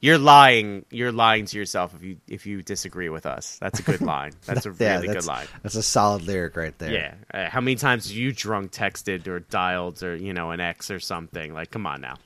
[0.00, 0.86] You're lying.
[0.90, 3.58] You're lying to yourself if you if you disagree with us.
[3.60, 4.32] That's a good line.
[4.46, 5.46] That's a Yeah, really that's, good line.
[5.62, 6.90] That's a solid lyric right there.
[6.90, 7.14] Yeah.
[7.34, 10.90] Uh, how many times have you drunk texted or dialed or you know an X
[10.90, 11.52] or something?
[11.52, 12.16] Like, come on now.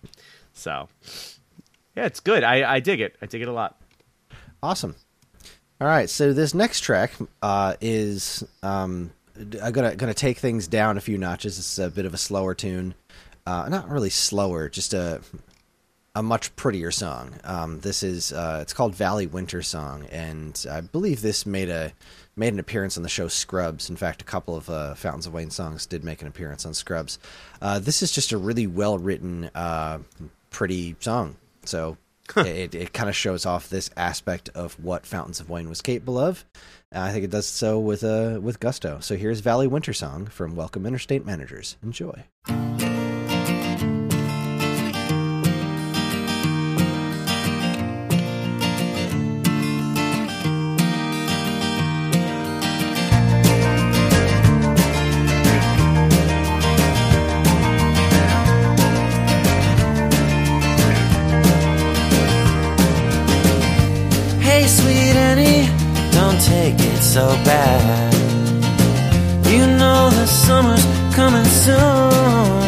[0.53, 0.89] So,
[1.97, 2.45] yeah, it's good.
[2.45, 3.17] I I dig it.
[3.21, 3.77] I dig it a lot.
[4.63, 4.95] Awesome.
[5.81, 9.11] All right, so this next track uh, is um,
[9.63, 11.59] I'm gonna gonna take things down a few notches.
[11.59, 12.95] It's a bit of a slower tune,
[13.47, 15.21] uh, not really slower, just a
[16.15, 17.35] a much prettier song.
[17.45, 21.93] Um, this is uh, it's called Valley Winter Song, and I believe this made a
[22.37, 23.91] made an appearance on the show Scrubs.
[23.91, 26.73] In fact, a couple of uh, Fountains of Wayne songs did make an appearance on
[26.73, 27.19] Scrubs.
[27.61, 29.99] Uh, this is just a really well written, uh,
[30.51, 31.37] pretty song.
[31.65, 31.99] So
[32.37, 36.19] it, it kind of shows off this aspect of what Fountains of Wayne was capable
[36.19, 36.45] of.
[36.97, 39.01] And I think it does so with uh, with gusto.
[39.01, 41.77] So here's Valley Winter Song from Welcome Interstate Managers.
[41.83, 42.25] Enjoy.
[67.17, 68.13] So bad.
[69.47, 72.61] You know the summer's coming soon.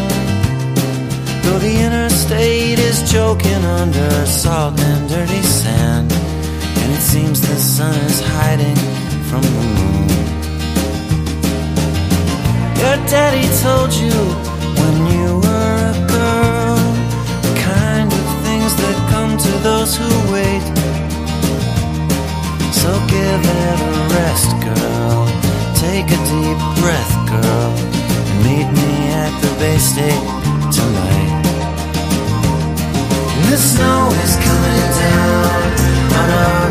[1.42, 6.10] Though the interstate is choking under salt and dirty sand,
[6.80, 8.78] and it seems the sun is hiding
[9.28, 10.08] from the moon.
[12.80, 14.18] Your daddy told you
[14.80, 16.78] when you were a girl
[17.46, 20.77] the kind of things that come to those who wait.
[22.82, 25.20] So give it a rest, girl.
[25.84, 27.70] Take a deep breath, girl.
[28.30, 28.92] And meet me
[29.24, 30.24] at the Bay State
[30.78, 31.42] tonight.
[33.50, 35.60] The snow is coming down
[36.20, 36.67] on our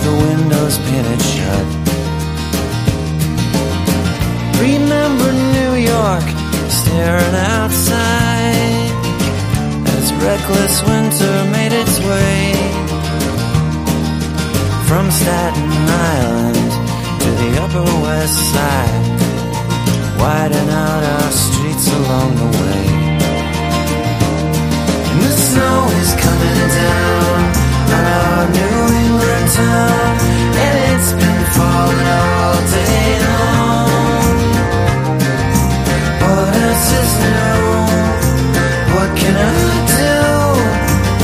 [0.00, 1.66] with the windows painted shut.
[4.60, 6.26] Remember New York
[6.68, 8.90] staring outside
[9.96, 12.52] as reckless winter made its way
[14.88, 15.70] from Staten
[16.16, 16.70] Island
[17.22, 19.06] to the Upper West Side,
[20.18, 22.84] widen out our streets along the way.
[25.10, 27.40] And the snow is coming down
[27.96, 29.39] on our New England
[30.64, 34.38] and it's been falling all day long.
[36.24, 37.64] What else is new?
[38.94, 39.60] What can I
[40.00, 40.16] do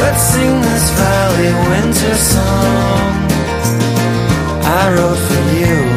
[0.01, 3.13] but sing this valley winter song
[4.79, 5.96] I wrote for you?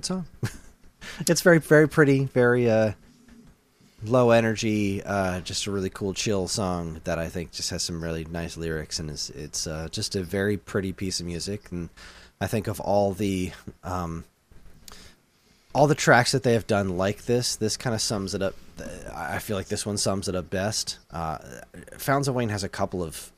[0.00, 0.26] Good song.
[1.28, 2.92] it's very, very pretty, very uh,
[4.04, 8.02] low energy, uh, just a really cool, chill song that I think just has some
[8.02, 8.98] really nice lyrics.
[8.98, 11.70] And is, it's uh, just a very pretty piece of music.
[11.70, 11.90] And
[12.40, 13.52] I think of all the.
[13.84, 14.24] Um,
[15.72, 18.56] all the tracks that they have done like this, this kind of sums it up.
[19.14, 20.98] I feel like this one sums it up best.
[21.12, 21.38] Uh,
[21.96, 23.30] Fountains of Wayne has a couple of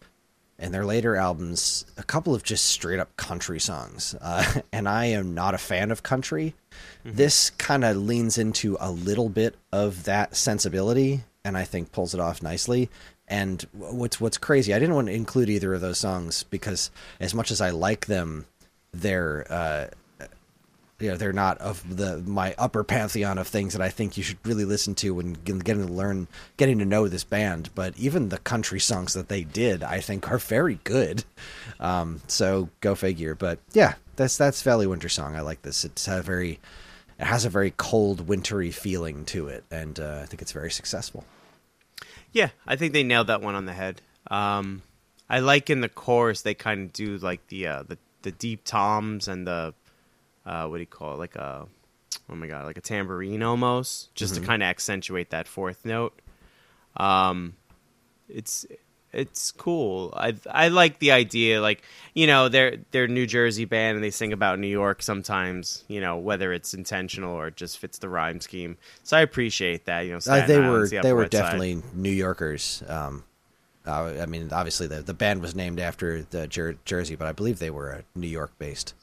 [0.63, 4.15] in their later albums a couple of just straight up country songs.
[4.21, 6.55] Uh, and i am not a fan of country.
[7.05, 12.15] This kind of leans into a little bit of that sensibility and i think pulls
[12.15, 12.89] it off nicely.
[13.29, 17.35] And what's what's crazy i didn't want to include either of those songs because as
[17.35, 18.47] much as i like them
[18.93, 19.87] they're uh,
[21.03, 24.23] you know they're not of the my upper pantheon of things that I think you
[24.23, 27.71] should really listen to when getting to learn getting to know this band.
[27.75, 31.25] But even the country songs that they did, I think, are very good.
[31.81, 33.35] Um, so go figure.
[33.35, 35.35] But yeah, that's that's Valley Winter Song.
[35.35, 35.85] I like this.
[35.85, 36.61] It's a very
[37.19, 40.71] it has a very cold, wintry feeling to it, and uh, I think it's very
[40.71, 41.25] successful.
[42.33, 44.01] Yeah, I think they nailed that one on the head.
[44.31, 44.83] Um,
[45.29, 48.65] I like in the chorus they kind of do like the uh, the the deep
[48.65, 49.75] toms and the
[50.47, 51.19] uh, what do you call it?
[51.19, 51.67] Like a
[52.31, 56.19] oh my god, like a tambourine almost, just to kind of accentuate that fourth note.
[56.97, 57.55] Um,
[58.29, 58.67] it's
[59.13, 60.13] it's cool.
[60.17, 61.61] I I like the idea.
[61.61, 61.83] Like
[62.15, 65.85] you know, they're they're New Jersey band and they sing about New York sometimes.
[65.89, 68.77] You know, whether it's intentional or it just fits the rhyme scheme.
[69.03, 70.01] So I appreciate that.
[70.03, 71.43] You know, Uh, they were the they were West Side.
[71.43, 72.83] definitely New Yorkers.
[72.89, 73.25] Um,
[73.87, 77.33] uh, I mean, obviously the the band was named after the Jer- Jersey, but I
[77.33, 78.95] believe they were a New York based.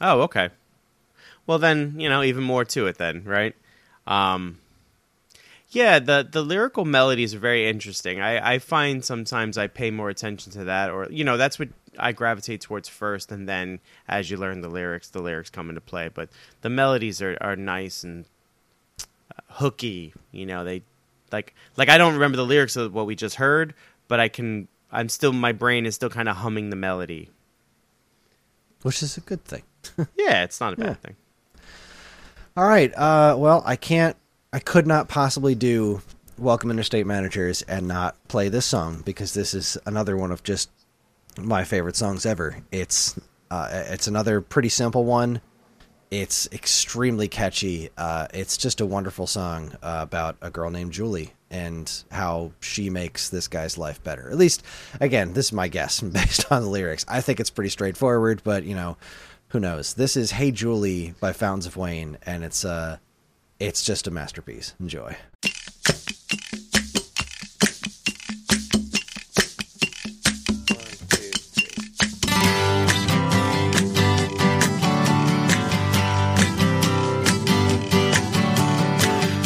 [0.00, 0.50] Oh, okay.
[1.46, 3.54] Well, then you know even more to it, then right?
[4.06, 4.58] Um,
[5.70, 8.20] yeah, the the lyrical melodies are very interesting.
[8.20, 11.68] I I find sometimes I pay more attention to that, or you know that's what
[11.98, 15.80] I gravitate towards first, and then as you learn the lyrics, the lyrics come into
[15.80, 16.08] play.
[16.08, 16.30] But
[16.62, 18.26] the melodies are are nice and
[19.00, 20.14] uh, hooky.
[20.32, 20.82] You know, they
[21.32, 23.74] like like I don't remember the lyrics of what we just heard,
[24.08, 24.68] but I can.
[24.92, 27.30] I'm still my brain is still kind of humming the melody.
[28.82, 29.62] which is a good thing.
[30.16, 30.94] Yeah, it's not a bad Yeah.
[30.94, 31.16] thing.
[32.56, 32.92] All right.
[32.96, 34.16] Uh, well, I can't.
[34.52, 36.00] I could not possibly do
[36.38, 40.70] Welcome Interstate Managers and not play this song because this is another one of just
[41.38, 42.58] my favorite songs ever.
[42.72, 43.18] It's
[43.50, 45.40] uh, it's another pretty simple one.
[46.10, 47.90] It's extremely catchy.
[47.98, 52.90] Uh, it's just a wonderful song uh, about a girl named Julie and how she
[52.90, 54.30] makes this guy's life better.
[54.30, 54.62] At least,
[55.00, 57.04] again, this is my guess based on the lyrics.
[57.08, 58.96] I think it's pretty straightforward, but you know,
[59.48, 59.94] who knows?
[59.94, 62.98] This is "Hey Julie" by Fountains of Wayne, and it's uh,
[63.60, 64.74] it's just a masterpiece.
[64.80, 65.16] Enjoy.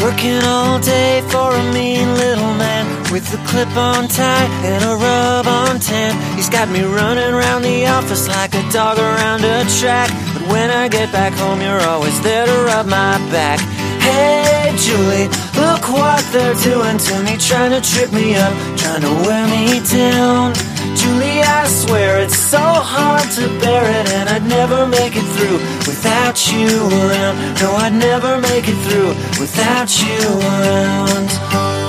[0.02, 4.94] Working all day for a mean little man with a clip on tie and a
[4.94, 6.14] rub on tan.
[6.36, 10.10] He's got me running around the office like a dog around a track.
[10.34, 13.58] But when I get back home, you're always there to rub my back.
[14.00, 15.28] Hey, Julie,
[15.58, 19.80] look what they're doing to me, trying to trip me up, trying to wear me
[19.90, 20.54] down.
[20.96, 25.58] Julie, I swear it's so hard to bear it, and I'd never make it through
[25.86, 26.68] without you
[27.02, 27.60] around.
[27.60, 29.10] No, I'd never make it through
[29.40, 30.20] without you
[30.54, 31.79] around.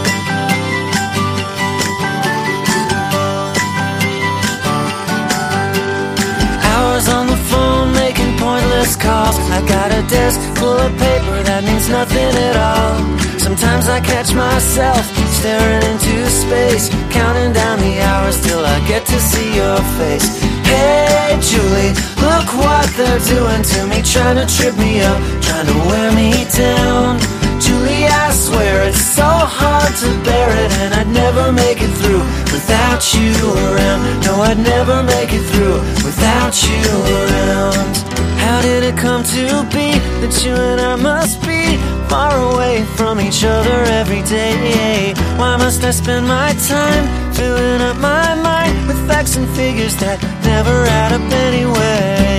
[7.02, 9.36] Hours on the phone making pointless calls.
[9.50, 13.40] I got a desk full of paper that means nothing at all.
[13.40, 15.02] Sometimes I catch myself
[15.40, 20.28] staring into space, counting down the hours till I get to see your face.
[20.66, 25.78] Hey, Julie, look what they're doing to me, trying to trip me up, trying to
[25.90, 27.41] wear me down.
[27.82, 32.22] Julie, I swear it's so hard to bear it, and I'd never make it through
[32.54, 34.02] without you around.
[34.24, 36.86] No, I'd never make it through without you
[37.18, 37.94] around.
[38.38, 41.78] How did it come to be that you and I must be
[42.08, 45.14] far away from each other every day?
[45.38, 50.22] Why must I spend my time filling up my mind with facts and figures that
[50.44, 52.31] never add up anyway?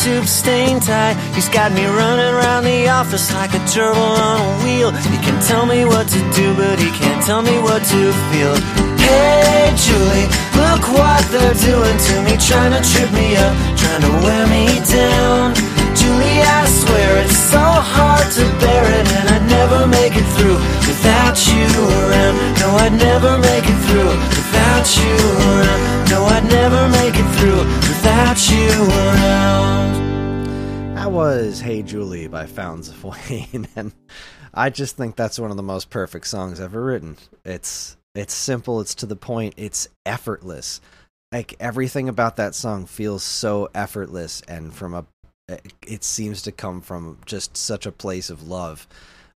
[0.00, 1.12] Soup stained tie.
[1.36, 4.90] He's got me running around the office like a turtle on a wheel.
[5.12, 8.00] He can tell me what to do, but he can't tell me what to
[8.32, 8.54] feel.
[8.96, 14.12] Hey, Julie, look what they're doing to me, trying to trip me up, trying to
[14.24, 15.52] wear me down.
[15.92, 20.56] Julie, I swear it's so hard to bear it, and I'd never make it through
[20.88, 21.68] without you
[22.00, 22.34] around.
[22.60, 26.10] No, I'd never make it through without you around.
[26.10, 28.68] No, I'd never make it through without you
[28.98, 29.94] around.
[30.96, 33.92] That was Hey Julie by Fountains of Wayne, and
[34.52, 37.16] I just think that's one of the most perfect songs ever written.
[37.44, 40.80] It's it's simple, it's to the point, it's effortless.
[41.30, 45.06] Like everything about that song feels so effortless and from a
[45.86, 48.88] it seems to come from just such a place of love.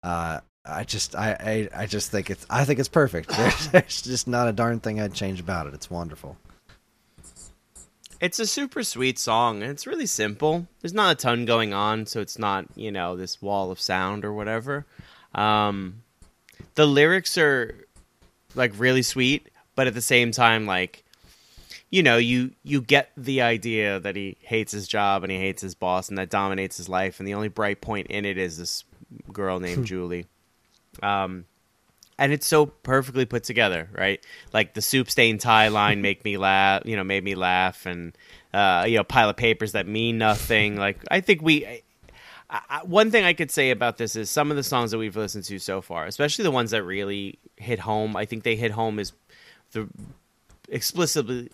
[0.04, 3.30] Uh I just I, I I just think it's I think it's perfect.
[3.38, 5.74] There's, there's just not a darn thing I'd change about it.
[5.74, 6.38] It's wonderful.
[8.20, 10.68] It's a super sweet song, and it's really simple.
[10.80, 14.24] There's not a ton going on, so it's not you know this wall of sound
[14.24, 14.86] or whatever.
[15.34, 16.04] Um,
[16.76, 17.74] the lyrics are
[18.54, 21.04] like really sweet, but at the same time, like
[21.92, 25.62] you know, you you get the idea that he hates his job and he hates
[25.62, 27.20] his boss, and that dominates his life.
[27.20, 28.86] And the only bright point in it is this
[29.32, 30.28] girl named Julie.
[31.02, 31.46] Um,
[32.18, 34.24] and it's so perfectly put together, right?
[34.54, 38.16] Like the soup stain tie line make me laugh, you know, made me laugh, and
[38.54, 40.78] uh, you know, pile of papers that mean nothing.
[40.78, 41.66] Like I think we.
[41.66, 41.82] I,
[42.50, 45.16] I, one thing I could say about this is some of the songs that we've
[45.16, 48.18] listened to so far, especially the ones that really hit home.
[48.18, 49.14] I think they hit home is
[49.72, 49.88] the
[50.70, 51.50] explicitly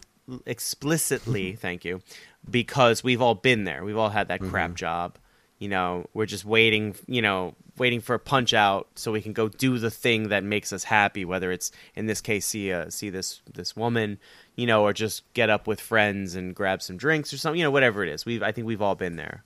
[0.46, 2.02] explicitly thank you
[2.50, 5.18] because we've all been there we've all had that crap job
[5.60, 9.34] you know we're just waiting you know waiting for a punch out so we can
[9.34, 12.90] go do the thing that makes us happy whether it's in this case see uh,
[12.90, 14.18] see this this woman
[14.56, 17.66] you know or just get up with friends and grab some drinks or something you
[17.66, 18.26] know whatever it is.
[18.26, 19.44] We've i think we've all been there.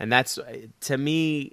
[0.00, 0.38] And that's
[0.80, 1.52] to me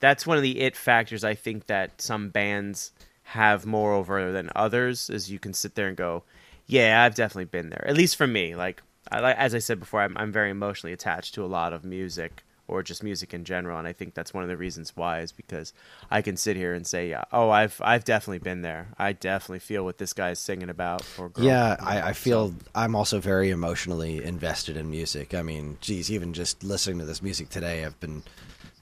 [0.00, 2.92] that's one of the it factors i think that some bands
[3.22, 6.22] have more over than others is you can sit there and go
[6.66, 7.84] yeah i've definitely been there.
[7.86, 11.34] At least for me like I, as i said before I'm, I'm very emotionally attached
[11.34, 14.42] to a lot of music or just music in general and i think that's one
[14.42, 15.72] of the reasons why is because
[16.10, 19.58] i can sit here and say yeah oh i've i've definitely been there i definitely
[19.58, 21.30] feel what this guy's singing about or.
[21.38, 25.34] Yeah, I, I feel I'm also very emotionally invested in music.
[25.34, 28.22] I mean, geez, even just listening to this music today, I've been,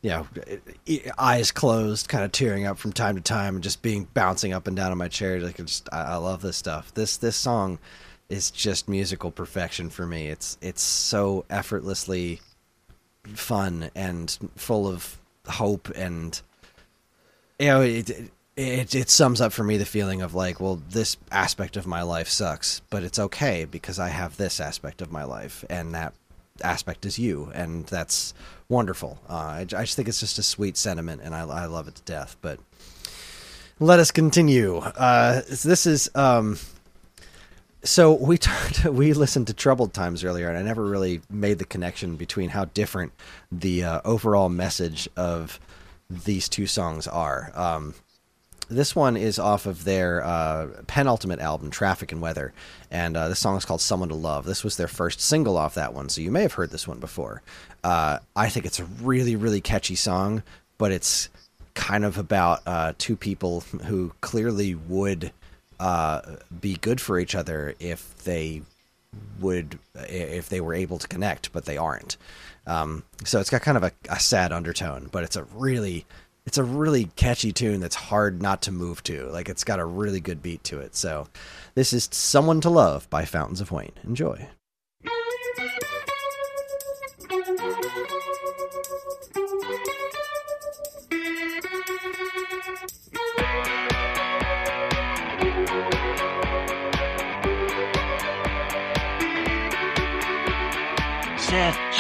[0.03, 0.27] you know,
[1.19, 4.67] eyes closed, kind of tearing up from time to time, and just being bouncing up
[4.67, 5.41] and down in my chair.
[5.41, 6.93] Like, just, I, I love this stuff.
[6.95, 7.79] This this song
[8.29, 10.29] is just musical perfection for me.
[10.29, 12.41] It's it's so effortlessly
[13.35, 16.41] fun and full of hope and
[17.59, 18.11] you know it,
[18.57, 22.03] it it sums up for me the feeling of like well this aspect of my
[22.03, 26.13] life sucks but it's okay because i have this aspect of my life and that
[26.63, 28.35] aspect is you and that's
[28.69, 29.19] wonderful.
[29.29, 31.97] Uh, I, I just think it's just a sweet sentiment and I, I love it
[31.97, 32.59] to death but
[33.79, 34.79] let us continue.
[34.79, 36.59] Uh, this is um
[37.87, 41.65] so we talked, we listened to Troubled Times earlier, and I never really made the
[41.65, 43.13] connection between how different
[43.51, 45.59] the uh, overall message of
[46.11, 47.51] these two songs are.
[47.55, 47.95] Um,
[48.69, 52.53] this one is off of their uh, penultimate album, Traffic and Weather,
[52.91, 55.75] and uh, this song is called "Someone to Love." This was their first single off
[55.75, 57.43] that one, so you may have heard this one before.
[57.85, 60.43] Uh, I think it's a really, really catchy song,
[60.79, 61.29] but it's
[61.75, 65.31] kind of about uh, two people who clearly would
[65.79, 66.21] uh,
[66.61, 68.63] be good for each other if they
[69.41, 72.17] would if they were able to connect, but they aren't.
[72.67, 76.07] Um, so it's got kind of a, a sad undertone, but it's a really
[76.47, 79.27] it's a really catchy tune that's hard not to move to.
[79.27, 80.95] Like it's got a really good beat to it.
[80.95, 81.29] So
[81.75, 83.93] this is "Someone to Love" by Fountains of Wayne.
[84.05, 84.49] Enjoy.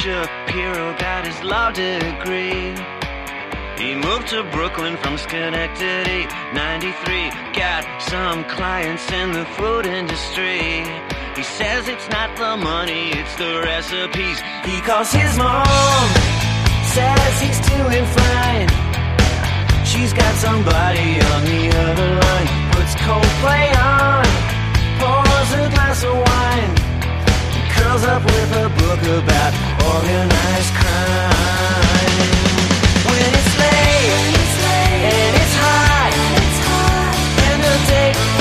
[0.06, 2.70] Shapiro got his law degree.
[3.76, 7.30] He moved to Brooklyn from Schenectady, 93.
[7.50, 10.86] Got some clients in the food industry.
[11.34, 14.38] He says it's not the money, it's the recipes.
[14.64, 16.06] He calls his mom,
[16.94, 18.68] says he's doing fine.
[19.84, 22.48] She's got somebody on the other line.
[22.78, 24.24] Puts Coldplay on,
[25.02, 26.85] pours a glass of wine,
[27.86, 29.52] curls up with a book about
[29.94, 32.18] organized crime.
[33.06, 34.26] When it's late
[35.14, 36.12] and it's hot,
[37.46, 38.35] and the date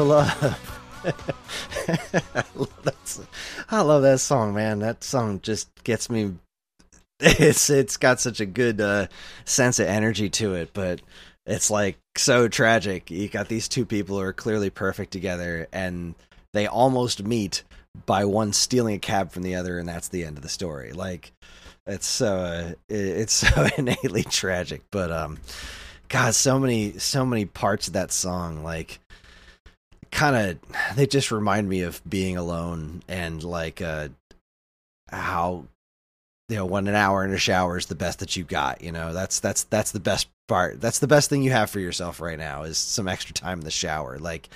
[0.00, 1.02] to love.
[2.34, 3.26] I love that
[3.70, 4.78] I love that song, man.
[4.80, 6.34] That song just gets me.
[7.22, 9.08] It's it's got such a good uh,
[9.44, 11.02] sense of energy to it, but
[11.44, 13.10] it's like so tragic.
[13.10, 16.14] You got these two people who are clearly perfect together, and
[16.54, 17.62] they almost meet
[18.06, 20.92] by one stealing a cab from the other, and that's the end of the story.
[20.92, 21.32] Like
[21.86, 25.40] it's so uh, it's so innately tragic, but um,
[26.08, 28.98] God, so many so many parts of that song, like
[30.10, 34.08] kind of they just remind me of being alone and like uh
[35.10, 35.64] how
[36.48, 38.92] you know when an hour in a shower is the best that you got you
[38.92, 39.12] know?
[39.12, 42.38] That's that's that's the best part that's the best thing you have for yourself right
[42.38, 44.18] now is some extra time in the shower.
[44.18, 44.48] Like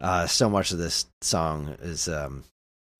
[0.00, 2.44] uh so much of this song is um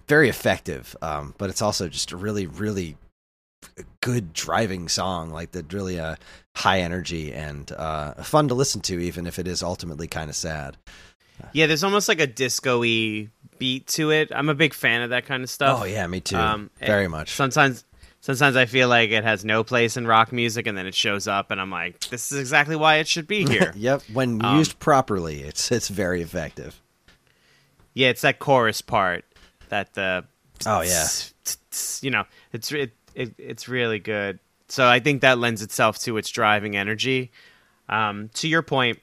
[0.09, 2.97] very effective um but it's also just a really really
[4.01, 6.17] good driving song like the really uh
[6.57, 10.37] high energy and uh fun to listen to even if it is ultimately kind of
[10.37, 10.77] sad
[11.53, 14.31] Yeah, there's almost like a disco-y beat to it.
[14.35, 15.81] I'm a big fan of that kind of stuff.
[15.83, 16.37] Oh yeah, me too.
[16.37, 17.31] Um, Very much.
[17.33, 17.85] Sometimes,
[18.21, 21.27] sometimes I feel like it has no place in rock music, and then it shows
[21.29, 23.73] up, and I'm like, this is exactly why it should be here.
[23.77, 26.81] yep, when Um, used properly, it's it's very effective.
[27.95, 29.25] yeah, it's that chorus part
[29.69, 30.25] that the
[30.67, 31.07] Oh, yeah.
[32.03, 34.39] you know, it's it, it it's really good.
[34.69, 37.33] So I think that lends itself to its driving energy.
[37.89, 39.01] Um, to your point,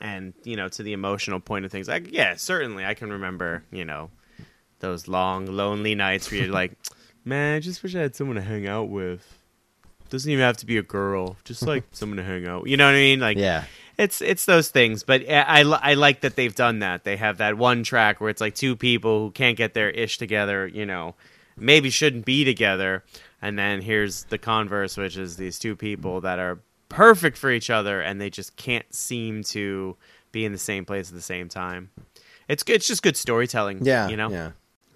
[0.00, 3.64] and you know, to the emotional point of things, like yeah, certainly I can remember,
[3.72, 4.10] you know,
[4.80, 6.72] those long, lonely nights where you're like,
[7.24, 9.34] man, I just wish I had someone to hang out with.
[10.10, 12.66] Doesn't even have to be a girl, just like someone to hang out.
[12.66, 13.20] You know what I mean?
[13.20, 13.64] Like, Yeah.
[13.98, 15.02] it's it's those things.
[15.02, 17.04] But eh, I, I I like that they've done that.
[17.04, 20.16] They have that one track where it's like two people who can't get their ish
[20.16, 20.66] together.
[20.66, 21.14] You know,
[21.58, 23.04] maybe shouldn't be together.
[23.42, 26.58] And then here's the converse, which is these two people that are
[26.88, 29.96] perfect for each other, and they just can't seem to
[30.32, 31.90] be in the same place at the same time.
[32.48, 32.76] It's good.
[32.76, 33.84] It's just good storytelling.
[33.84, 34.08] Yeah.
[34.08, 34.50] you know, Yeah.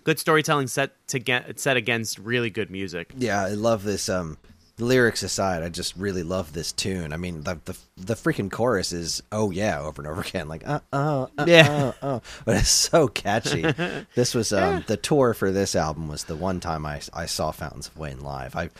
[0.05, 3.13] good storytelling set to get set against really good music.
[3.17, 4.09] Yeah, I love this.
[4.09, 4.39] Um,
[4.79, 7.13] lyrics aside, I just really love this tune.
[7.13, 10.67] I mean, the the, the freaking chorus is "Oh yeah" over and over again, like
[10.67, 11.67] "uh oh, uh, Yeah.
[11.69, 13.63] oh, oh," but it's so catchy.
[14.15, 17.51] this was um, the tour for this album was the one time I I saw
[17.53, 18.57] Fountains of Wayne live.
[18.57, 18.71] I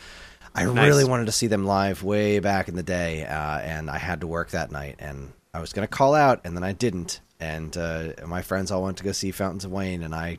[0.55, 0.87] I Nice.
[0.87, 4.21] really wanted to see them live way back in the day, uh, and I had
[4.21, 7.75] to work that night, and I was gonna call out, and then I didn't, and
[7.75, 10.37] uh, my friends all went to go see Fountains of Wayne, and I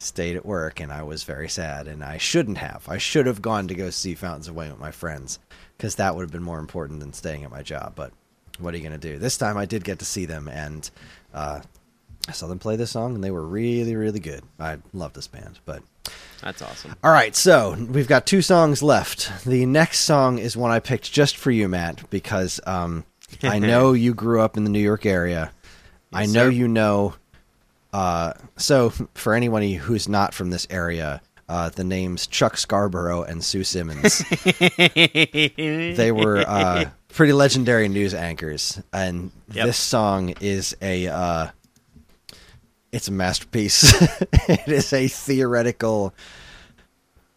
[0.00, 2.88] stayed at work and I was very sad and I shouldn't have.
[2.88, 5.40] I should have gone to go see Fountains of Wayne with my friends
[5.76, 7.94] because that would have been more important than staying at my job.
[7.96, 8.12] But
[8.60, 9.18] what are you going to do?
[9.18, 10.88] This time I did get to see them and
[11.34, 11.62] uh,
[12.28, 14.44] I saw them play this song and they were really, really good.
[14.60, 15.58] I love this band.
[15.64, 15.82] But
[16.42, 16.94] That's awesome.
[17.02, 19.44] all right, so we've got two songs left.
[19.44, 23.04] The next song is one I picked just for you, Matt, because um,
[23.42, 25.50] I know you grew up in the New York area.
[26.12, 26.50] I know sir.
[26.50, 27.14] you know.
[27.92, 33.42] Uh, so, for anyone who's not from this area, uh, the names Chuck Scarborough and
[33.42, 34.18] Sue Simmons,
[34.86, 39.66] they were uh, pretty legendary news anchors, and Yep.
[39.66, 41.46] this song is a uh,
[42.92, 44.00] it's a masterpiece.
[44.48, 46.14] it is a theoretical.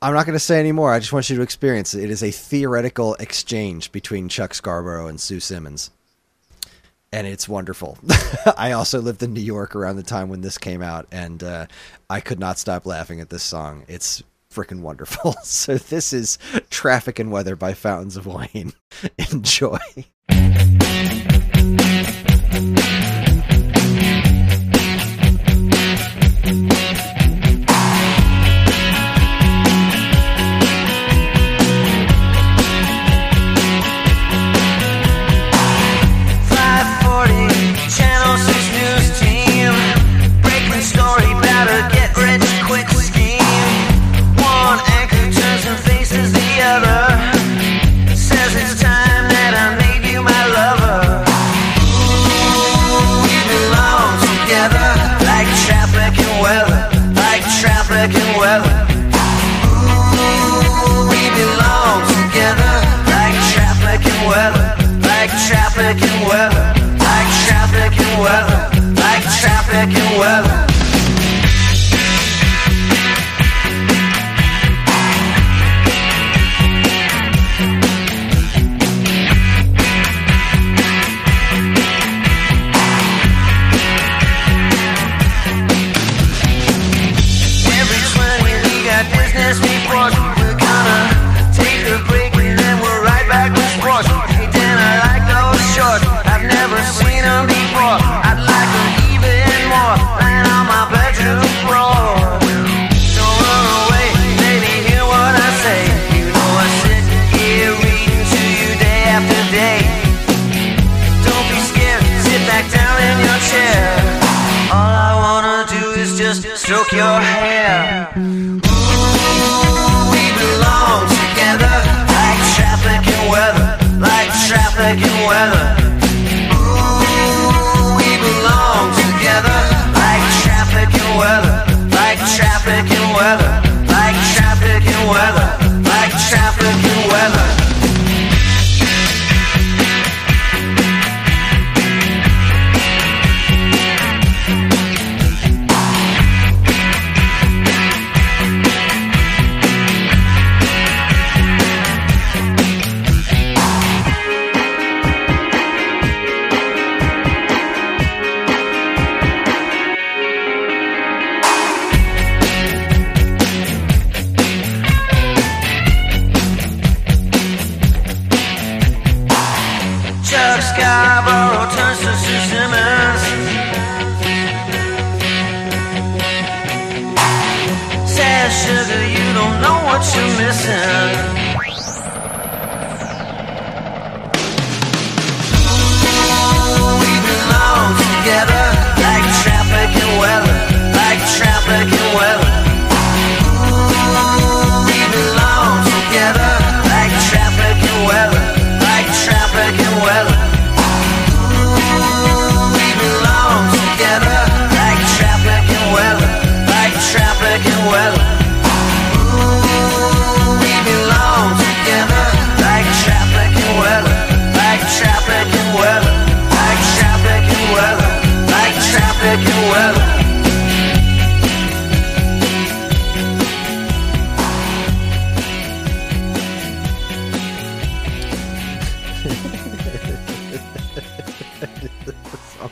[0.01, 0.91] I'm not going to say any more.
[0.93, 2.03] I just want you to experience it.
[2.03, 5.91] It is a theoretical exchange between Chuck Scarborough and Sue Simmons.
[7.13, 7.97] And it's wonderful.
[8.57, 11.65] I also lived in New York around the time when this came out, and uh,
[12.09, 13.83] I could not stop laughing at this song.
[13.89, 15.35] It's freaking wonderful.
[15.43, 16.37] So, this is
[16.69, 18.71] Traffic and Weather by Fountains of Wayne.
[19.31, 19.79] Enjoy.
[26.51, 26.80] Channel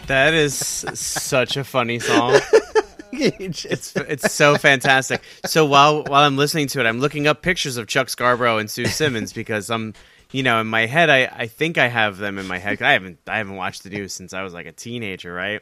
[0.09, 2.39] That is such a funny song.
[3.11, 5.21] it's It's so fantastic.
[5.45, 8.71] So while while I'm listening to it, I'm looking up pictures of Chuck Scarborough and
[8.71, 9.93] Sue Simmons because I'm,
[10.31, 12.81] you know, in my head, I, I think I have them in my head.
[12.81, 15.61] I haven't I haven't watched the news since I was like a teenager, right?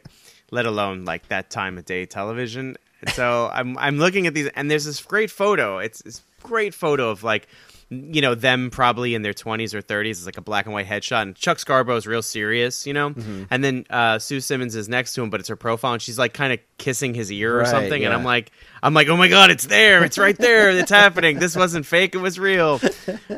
[0.49, 2.77] Let alone like that time of day television.
[3.07, 5.79] So I'm I'm looking at these, and there's this great photo.
[5.79, 7.49] It's this great photo of like
[7.89, 10.85] you know them probably in their 20s or 30s it's like a black and white
[10.85, 13.43] headshot and chuck scarborough's real serious you know Mm-hmm.
[13.49, 16.19] and then uh, sue simmons is next to him but it's her profile and she's
[16.19, 18.51] like kind of kissing his ear or Right, something and i'm like
[18.83, 22.13] i'm like oh my god it's there it's right there it's happening this wasn't fake
[22.13, 22.81] it was real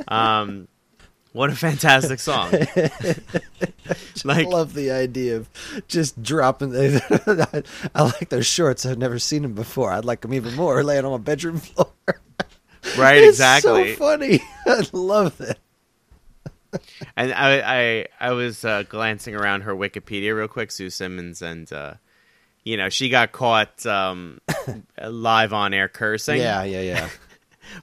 [0.08, 0.68] um
[1.32, 2.52] what a fantastic song
[4.26, 5.50] like I love the idea of
[5.88, 6.76] just dropping.
[7.96, 8.86] I like those shorts.
[8.86, 9.92] I've never seen them before.
[9.92, 11.92] I'd like them even more laying on my bedroom floor.
[12.98, 14.42] right It's exactly so funny.
[14.66, 15.60] I love it.
[17.16, 21.72] And I, I, I was uh, glancing around her Wikipedia real quick, Sue Simmons, and
[21.74, 21.96] uh,
[22.64, 24.40] you know she got caught um,
[25.04, 26.38] live on air cursing.
[26.38, 27.10] Yeah, yeah, yeah.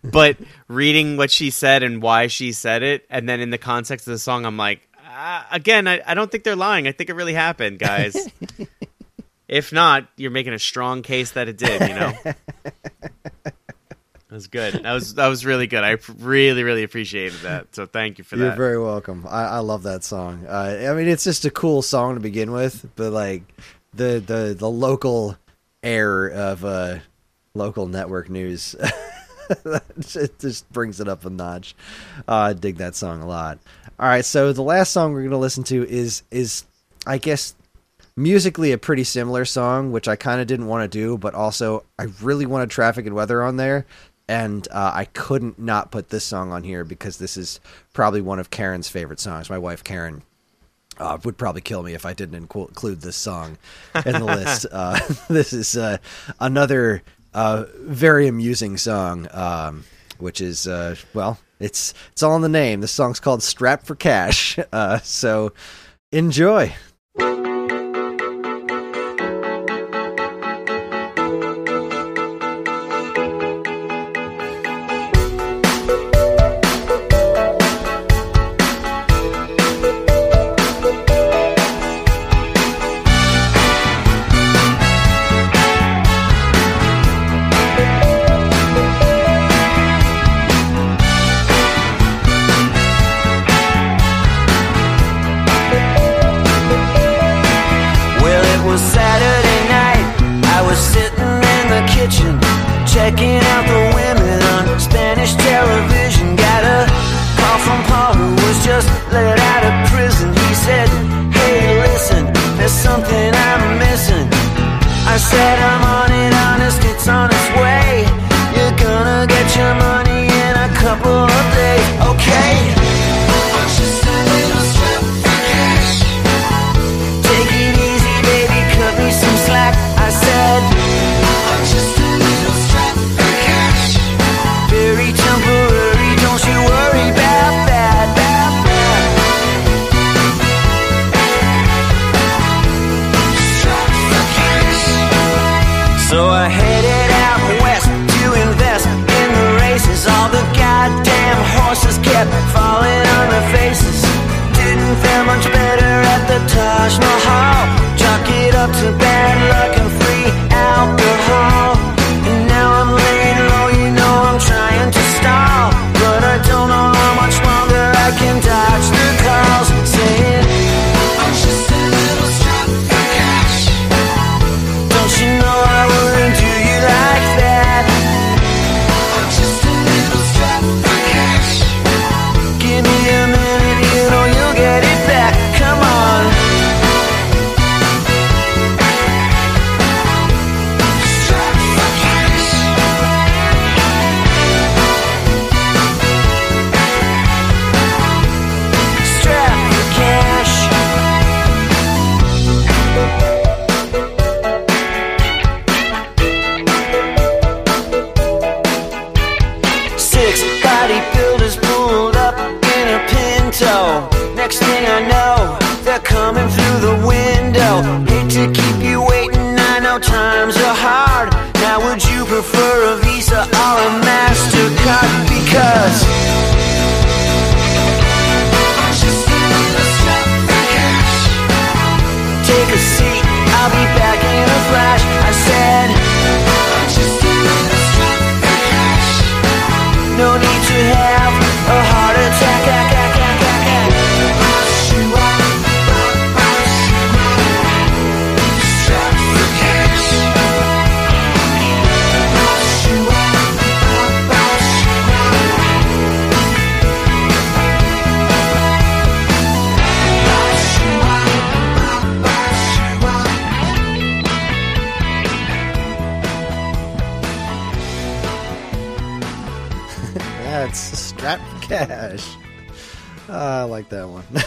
[0.02, 0.36] But
[0.68, 4.12] reading what she said and why she said it, and then in the context of
[4.12, 6.86] the song, I'm like, uh, again, I, I don't think they're lying.
[6.86, 8.16] I think it really happened, guys.
[9.48, 11.80] if not, you're making a strong case that it did.
[11.88, 12.12] You know.
[14.36, 14.74] That was good.
[14.82, 15.82] That was that was really good.
[15.82, 17.74] I really really appreciated that.
[17.74, 18.44] So thank you for that.
[18.44, 19.24] You're very welcome.
[19.26, 20.44] I, I love that song.
[20.46, 23.44] Uh, I mean, it's just a cool song to begin with, but like
[23.94, 25.38] the the the local
[25.82, 26.98] air of uh,
[27.54, 28.76] local network news,
[29.48, 31.74] it just brings it up a notch.
[32.28, 33.58] Uh, I dig that song a lot.
[33.98, 36.66] All right, so the last song we're gonna listen to is is
[37.06, 37.54] I guess
[38.16, 41.84] musically a pretty similar song, which I kind of didn't want to do, but also
[41.98, 43.86] I really wanted traffic and weather on there,
[44.28, 47.60] and uh, I couldn't not put this song on here because this is
[47.92, 49.48] probably one of Karen's favorite songs.
[49.48, 50.22] My wife Karen
[50.98, 53.58] uh, would probably kill me if I didn't inclu- include this song
[54.04, 54.66] in the list.
[54.72, 54.98] Uh,
[55.28, 55.98] this is uh,
[56.40, 57.02] another
[57.34, 59.84] uh, very amusing song, um,
[60.18, 62.80] which is uh, well, it's it's all in the name.
[62.80, 65.52] The song's called "Strapped for Cash," uh, so
[66.12, 66.74] enjoy.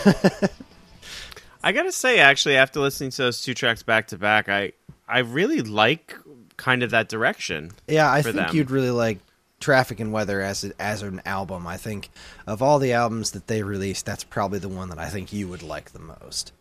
[1.63, 4.73] I gotta say, actually, after listening to those two tracks back to back, I
[5.07, 6.15] I really like
[6.57, 7.71] kind of that direction.
[7.88, 8.55] yeah, I think them.
[8.55, 9.19] you'd really like
[9.59, 11.67] Traffic and Weather as a, as an album.
[11.67, 12.09] I think
[12.47, 15.47] of all the albums that they released, that's probably the one that I think you
[15.47, 16.53] would like the most.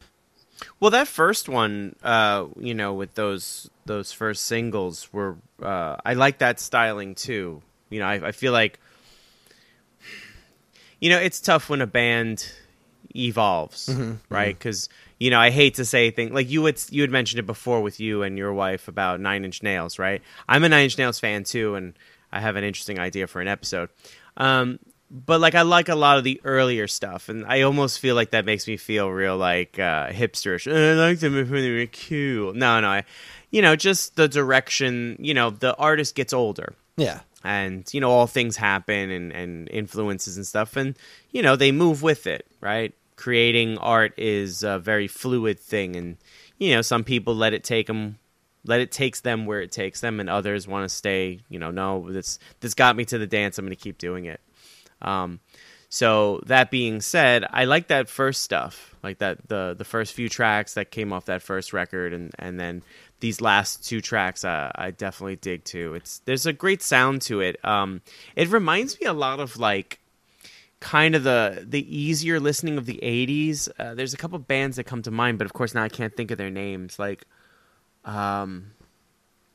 [0.81, 6.15] Well, that first one, uh, you know, with those those first singles were, uh, I
[6.15, 7.63] like that styling too.
[7.91, 8.81] You know, I, I feel like,
[11.01, 12.51] you know, it's tough when a band
[13.15, 13.89] evolves,
[14.29, 14.57] right?
[14.59, 17.47] Because you know, I hate to say things like you would you had mentioned it
[17.47, 20.23] before with you and your wife about Nine Inch Nails, right?
[20.49, 21.95] I'm a Nine Inch Nails fan too, and
[22.33, 23.89] I have an interesting idea for an episode.
[24.37, 24.79] Um,
[25.11, 28.31] but like I like a lot of the earlier stuff, and I almost feel like
[28.31, 30.71] that makes me feel real like uh, hipsterish.
[30.71, 32.53] I like them when they were cool.
[32.53, 33.05] No, no, I,
[33.51, 35.17] you know, just the direction.
[35.19, 39.69] You know, the artist gets older, Yeah, and you know, all things happen and and
[39.71, 40.97] influences and stuff, and
[41.31, 42.95] you know, they move with it, right?
[43.17, 46.17] Creating art is a very fluid thing, and
[46.59, 48.19] you know, some people let it take them.
[48.67, 51.41] Let it takes them where it takes them, and others want to stay.
[51.49, 53.59] You know, no, this this got me to the dance.
[53.59, 54.41] I'm going to keep doing it.
[55.01, 55.41] Um,
[55.89, 60.29] so that being said, I like that first stuff, like that the the first few
[60.29, 62.83] tracks that came off that first record, and and then
[63.21, 65.95] these last two tracks, uh, I definitely dig too.
[65.95, 67.63] It's there's a great sound to it.
[67.65, 68.03] Um,
[68.37, 70.01] it reminds me a lot of like
[70.81, 74.85] kind of the the easier listening of the 80s uh, there's a couple bands that
[74.85, 77.25] come to mind but of course now i can't think of their names like
[78.05, 78.71] um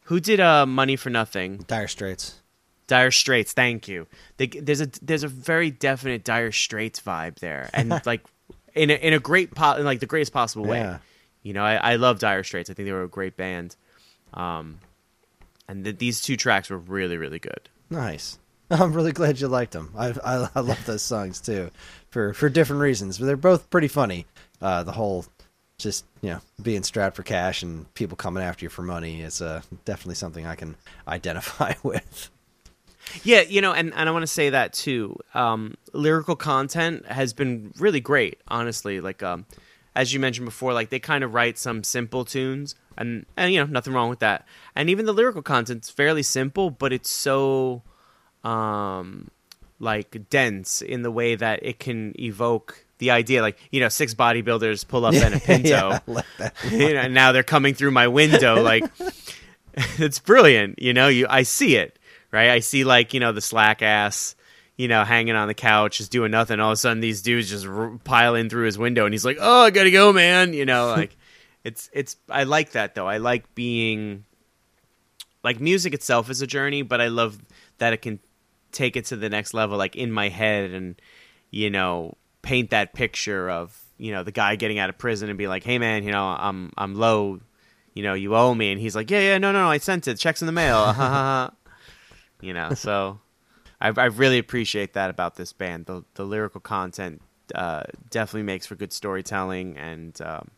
[0.03, 2.41] who did uh money for nothing Dire Straits.
[2.87, 4.07] Dire Straits, thank you.
[4.37, 8.21] They, there's a there's a very definite Dire Straits vibe there, and like
[8.73, 10.79] in a, in a great po- in like the greatest possible way.
[10.79, 10.97] Yeah.
[11.43, 12.69] You know, I, I love Dire Straits.
[12.69, 13.75] I think they were a great band,
[14.33, 14.79] um,
[15.67, 17.69] and th- these two tracks were really really good.
[17.89, 18.39] Nice.
[18.71, 19.93] I'm really glad you liked them.
[19.95, 21.69] I, I, I love those songs too,
[22.09, 23.17] for for different reasons.
[23.17, 24.25] But they're both pretty funny.
[24.61, 25.25] Uh, the whole
[25.77, 29.41] just you know being strapped for cash and people coming after you for money is
[29.41, 30.75] uh, definitely something I can
[31.07, 32.29] identify with.
[33.23, 35.17] Yeah, you know, and, and I want to say that too.
[35.33, 39.01] Um, lyrical content has been really great, honestly.
[39.01, 39.45] Like, um,
[39.95, 43.59] as you mentioned before, like they kind of write some simple tunes, and and you
[43.59, 44.47] know, nothing wrong with that.
[44.75, 47.83] And even the lyrical content's fairly simple, but it's so,
[48.43, 49.29] um,
[49.79, 53.41] like dense in the way that it can evoke the idea.
[53.41, 57.31] Like, you know, six bodybuilders pull up in a Pinto, yeah, you know, and now
[57.31, 58.63] they're coming through my window.
[58.63, 58.85] Like,
[59.97, 60.81] it's brilliant.
[60.81, 61.99] You know, you I see it
[62.31, 62.49] right.
[62.49, 64.35] I see like you know the slack ass,
[64.77, 66.59] you know, hanging on the couch just doing nothing.
[66.59, 69.25] All of a sudden, these dudes just r- pile in through his window, and he's
[69.25, 71.15] like, "Oh, I gotta go, man." You know, like
[71.63, 72.15] it's it's.
[72.29, 73.07] I like that though.
[73.07, 74.25] I like being
[75.43, 77.39] like music itself is a journey, but I love
[77.77, 78.19] that it can
[78.71, 80.99] take it to the next level, like in my head, and
[81.51, 85.37] you know, paint that picture of you know the guy getting out of prison and
[85.37, 87.39] be like, "Hey, man, you know, I'm I'm low."
[87.93, 90.07] You know, you owe me, and he's like, "Yeah, yeah, no, no, no, I sent
[90.07, 90.17] it.
[90.17, 91.51] Checks in the mail."
[92.41, 93.19] you know, so
[93.83, 95.85] I, I really appreciate that about this band.
[95.85, 97.21] The the lyrical content
[97.53, 100.49] uh, definitely makes for good storytelling, and um,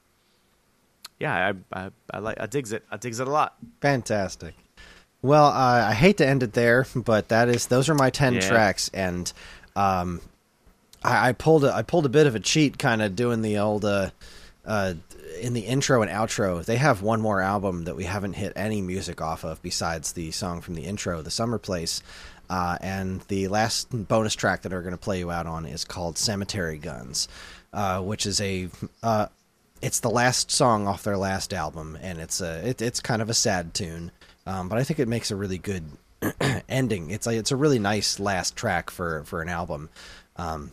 [1.19, 2.85] yeah, I, I I like I digs it.
[2.91, 3.55] I digs it a lot.
[3.81, 4.53] Fantastic.
[5.21, 8.35] Well, uh, I hate to end it there, but that is those are my ten
[8.35, 8.47] Yeah.
[8.47, 9.31] tracks, and
[9.75, 10.21] um,
[11.03, 13.57] I, I pulled a I pulled a bit of a cheat, kind of doing the
[13.57, 14.11] old uh,
[14.65, 14.93] uh,
[15.41, 16.63] in the intro and outro.
[16.63, 20.29] They have one more album that we haven't hit any music off of besides the
[20.31, 22.03] song from the intro, "The Summer Place."
[22.49, 25.85] Uh, and the last bonus track that we're going to play you out on is
[25.85, 27.27] called "Cemetery Guns,"
[27.73, 28.69] uh, which is a
[29.03, 29.27] uh,
[29.81, 33.29] it's the last song off their last album, and it's a it, it's kind of
[33.29, 34.11] a sad tune,
[34.45, 35.83] um, but I think it makes a really good
[36.69, 37.11] ending.
[37.11, 39.89] It's like it's a really nice last track for for an album,
[40.37, 40.71] um,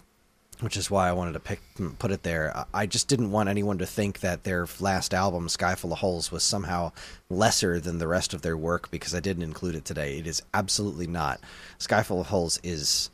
[0.62, 2.56] which is why I wanted to pick mm, put it there.
[2.56, 5.98] I- I just didn't want anyone to think that their last album, "Sky Full of
[5.98, 6.92] Holes," was somehow
[7.28, 10.18] lesser than the rest of their work because I didn't include it today.
[10.18, 11.40] It is absolutely not.
[11.78, 13.10] "Sky Full of Holes" is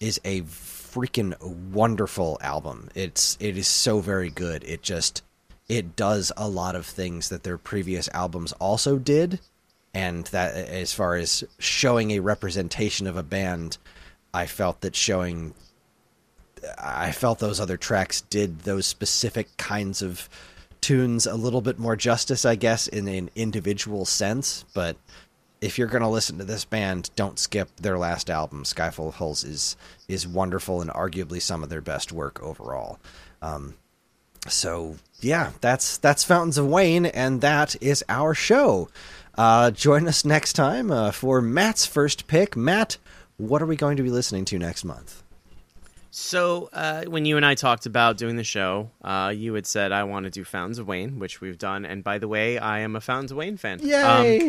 [0.00, 2.88] is a freaking wonderful album.
[2.94, 4.64] It's it is so very good.
[4.64, 5.22] It just
[5.68, 9.38] it does a lot of things that their previous albums also did,
[9.94, 13.76] and that as far as showing a representation of a band,
[14.32, 15.54] I felt that showing
[16.78, 20.28] I felt those other tracks did those specific kinds of
[20.80, 24.64] tunes a little bit more justice, I guess, in an individual sense.
[24.74, 24.96] But
[25.60, 28.64] if you're going to listen to this band, don't skip their last album.
[28.64, 29.76] Sky Full of Holes is
[30.06, 32.98] is wonderful and arguably some of their best work overall.
[33.42, 33.74] Um,
[34.46, 38.88] so yeah, that's that's Fountains of Wayne, and that is our show.
[39.36, 42.56] Uh, join us next time uh, for Matt's first pick.
[42.56, 42.98] Matt,
[43.36, 45.22] what are we going to be listening to next month?
[46.20, 49.92] So uh, when you and I talked about doing the show, uh, you had said
[49.92, 51.86] I want to do Fountains of Wayne, which we've done.
[51.86, 53.80] And by the way, I am a Fountains of Wayne fan.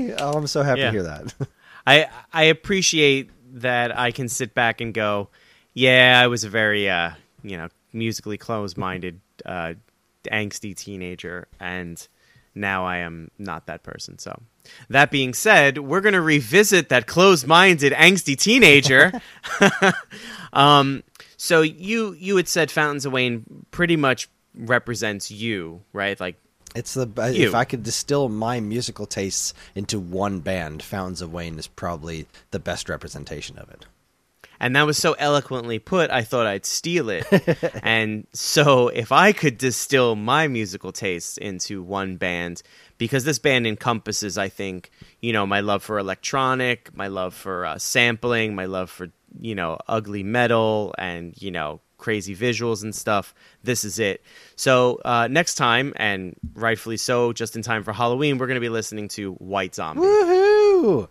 [0.10, 0.88] Um, oh, I'm so happy yeah.
[0.88, 1.36] to hear that.
[1.88, 3.30] I I appreciate
[3.62, 5.30] that I can sit back and go,
[5.76, 7.12] yeah, I was a very uh,
[7.44, 9.76] you know musically closed-minded, uh,
[10.26, 12.06] angsty teenager, and
[12.56, 14.18] now I am not that person.
[14.18, 14.41] So
[14.90, 19.14] that being said, we're gonna revisit that closed-minded, angsty teenager.
[20.54, 21.04] um,
[21.41, 26.20] so you you had said Fountains of Wayne pretty much represents you, right?
[26.20, 26.36] Like
[26.76, 27.48] It's the You.
[27.48, 32.28] if I could distill my musical tastes into one band, Fountains of Wayne is probably
[32.52, 33.86] the best representation of it.
[34.60, 37.26] And that was so eloquently put, I thought I'd steal it.
[37.84, 42.61] and so, if I could distill my musical tastes into one band,
[42.98, 44.91] because this band encompasses, I think,
[45.22, 49.07] you know, my love for electronic, my love for uh, sampling, my love for,
[49.40, 53.34] you know, ugly metal and, you know, crazy visuals and stuff.
[53.64, 54.24] This is it.
[54.56, 58.62] So, uh, next time, and rightfully so, just in time for Halloween, we're going to
[58.62, 60.02] be listening to White Zombie.
[60.02, 61.08] Woohoo!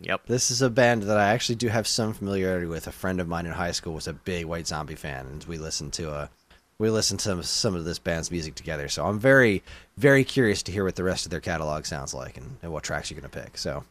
[0.00, 0.26] Yep.
[0.26, 2.86] This is a band that I actually do have some familiarity with.
[2.86, 5.58] A friend of mine in high school was a big White Zombie fan, and we
[5.58, 6.30] listened to a
[6.78, 8.88] we listened to some of this band's music together.
[8.88, 9.64] So I'm very
[9.96, 12.84] very curious to hear what the rest of their catalog sounds like and, and what
[12.84, 13.58] tracks you're going to pick.
[13.58, 13.82] So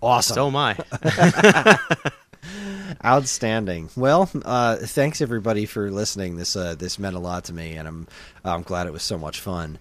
[0.00, 0.78] awesome, So am I.
[3.04, 3.90] outstanding.
[3.96, 6.36] Well, uh, thanks everybody for listening.
[6.36, 8.06] This uh, this meant a lot to me, and I'm
[8.44, 9.78] I'm glad it was so much fun.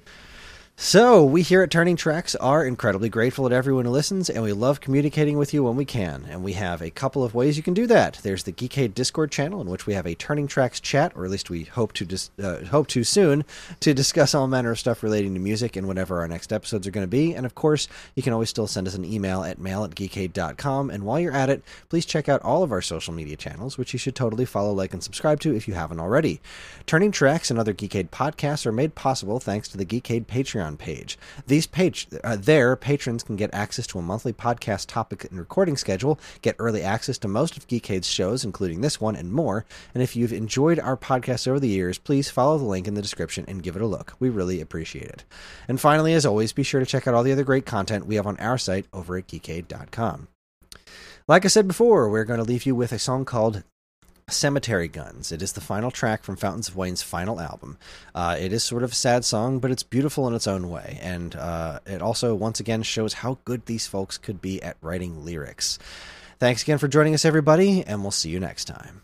[0.77, 4.51] So, we here at Turning Tracks are incredibly grateful to everyone who listens, and we
[4.51, 6.25] love communicating with you when we can.
[6.29, 8.19] And we have a couple of ways you can do that.
[8.23, 11.31] There's the Geekade Discord channel, in which we have a Turning Tracks chat, or at
[11.31, 13.45] least we hope to dis- uh, hope to soon
[13.79, 16.91] to discuss all manner of stuff relating to music and whatever our next episodes are
[16.91, 17.33] going to be.
[17.33, 20.89] And of course, you can always still send us an email at mail at geekade.com.
[20.89, 23.93] And while you're at it, please check out all of our social media channels, which
[23.93, 26.41] you should totally follow, like, and subscribe to if you haven't already.
[26.85, 31.17] Turning Tracks and other Geekade podcasts are made possible thanks to the Geekade Patreon page.
[31.47, 35.77] These page uh, there, patrons can get access to a monthly podcast topic and recording
[35.77, 39.65] schedule, get early access to most of Geekade's shows, including this one and more.
[39.93, 43.01] And if you've enjoyed our podcast over the years, please follow the link in the
[43.01, 44.15] description and give it a look.
[44.19, 45.23] We really appreciate it.
[45.67, 48.15] And finally, as always, be sure to check out all the other great content we
[48.15, 50.27] have on our site over at geekade.com.
[51.27, 53.63] Like I said before, we're going to leave you with a song called
[54.27, 55.31] Cemetery Guns.
[55.31, 57.77] It is the final track from Fountains of Wayne's final album.
[58.13, 60.97] Uh, it is sort of a sad song, but it's beautiful in its own way.
[61.01, 65.23] And uh, it also, once again, shows how good these folks could be at writing
[65.23, 65.77] lyrics.
[66.39, 69.03] Thanks again for joining us, everybody, and we'll see you next time.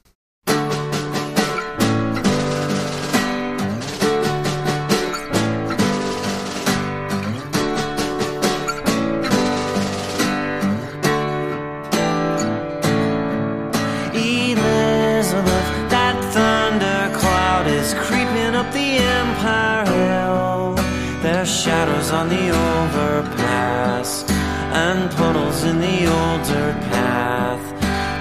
[22.21, 27.63] On the overpass and puddles in the older path.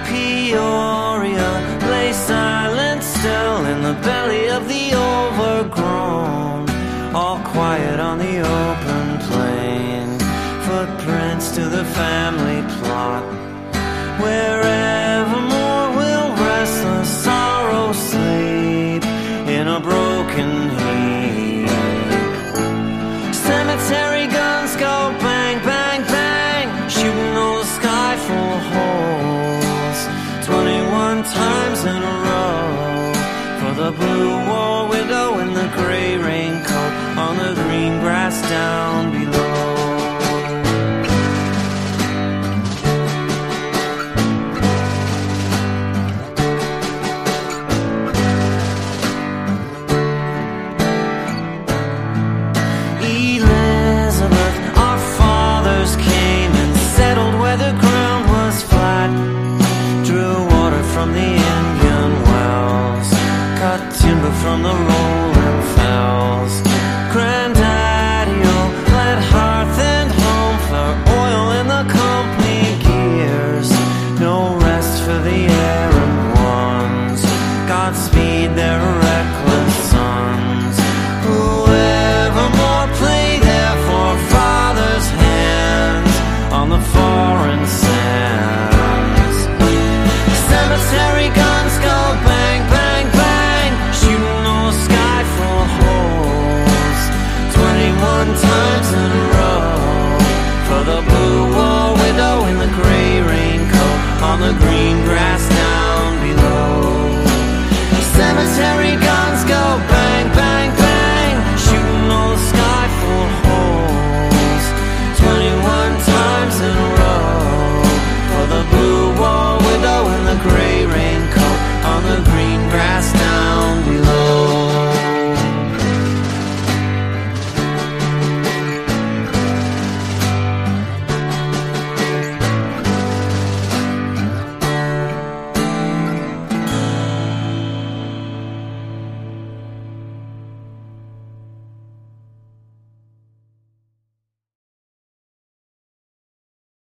[0.07, 1.10] Peoria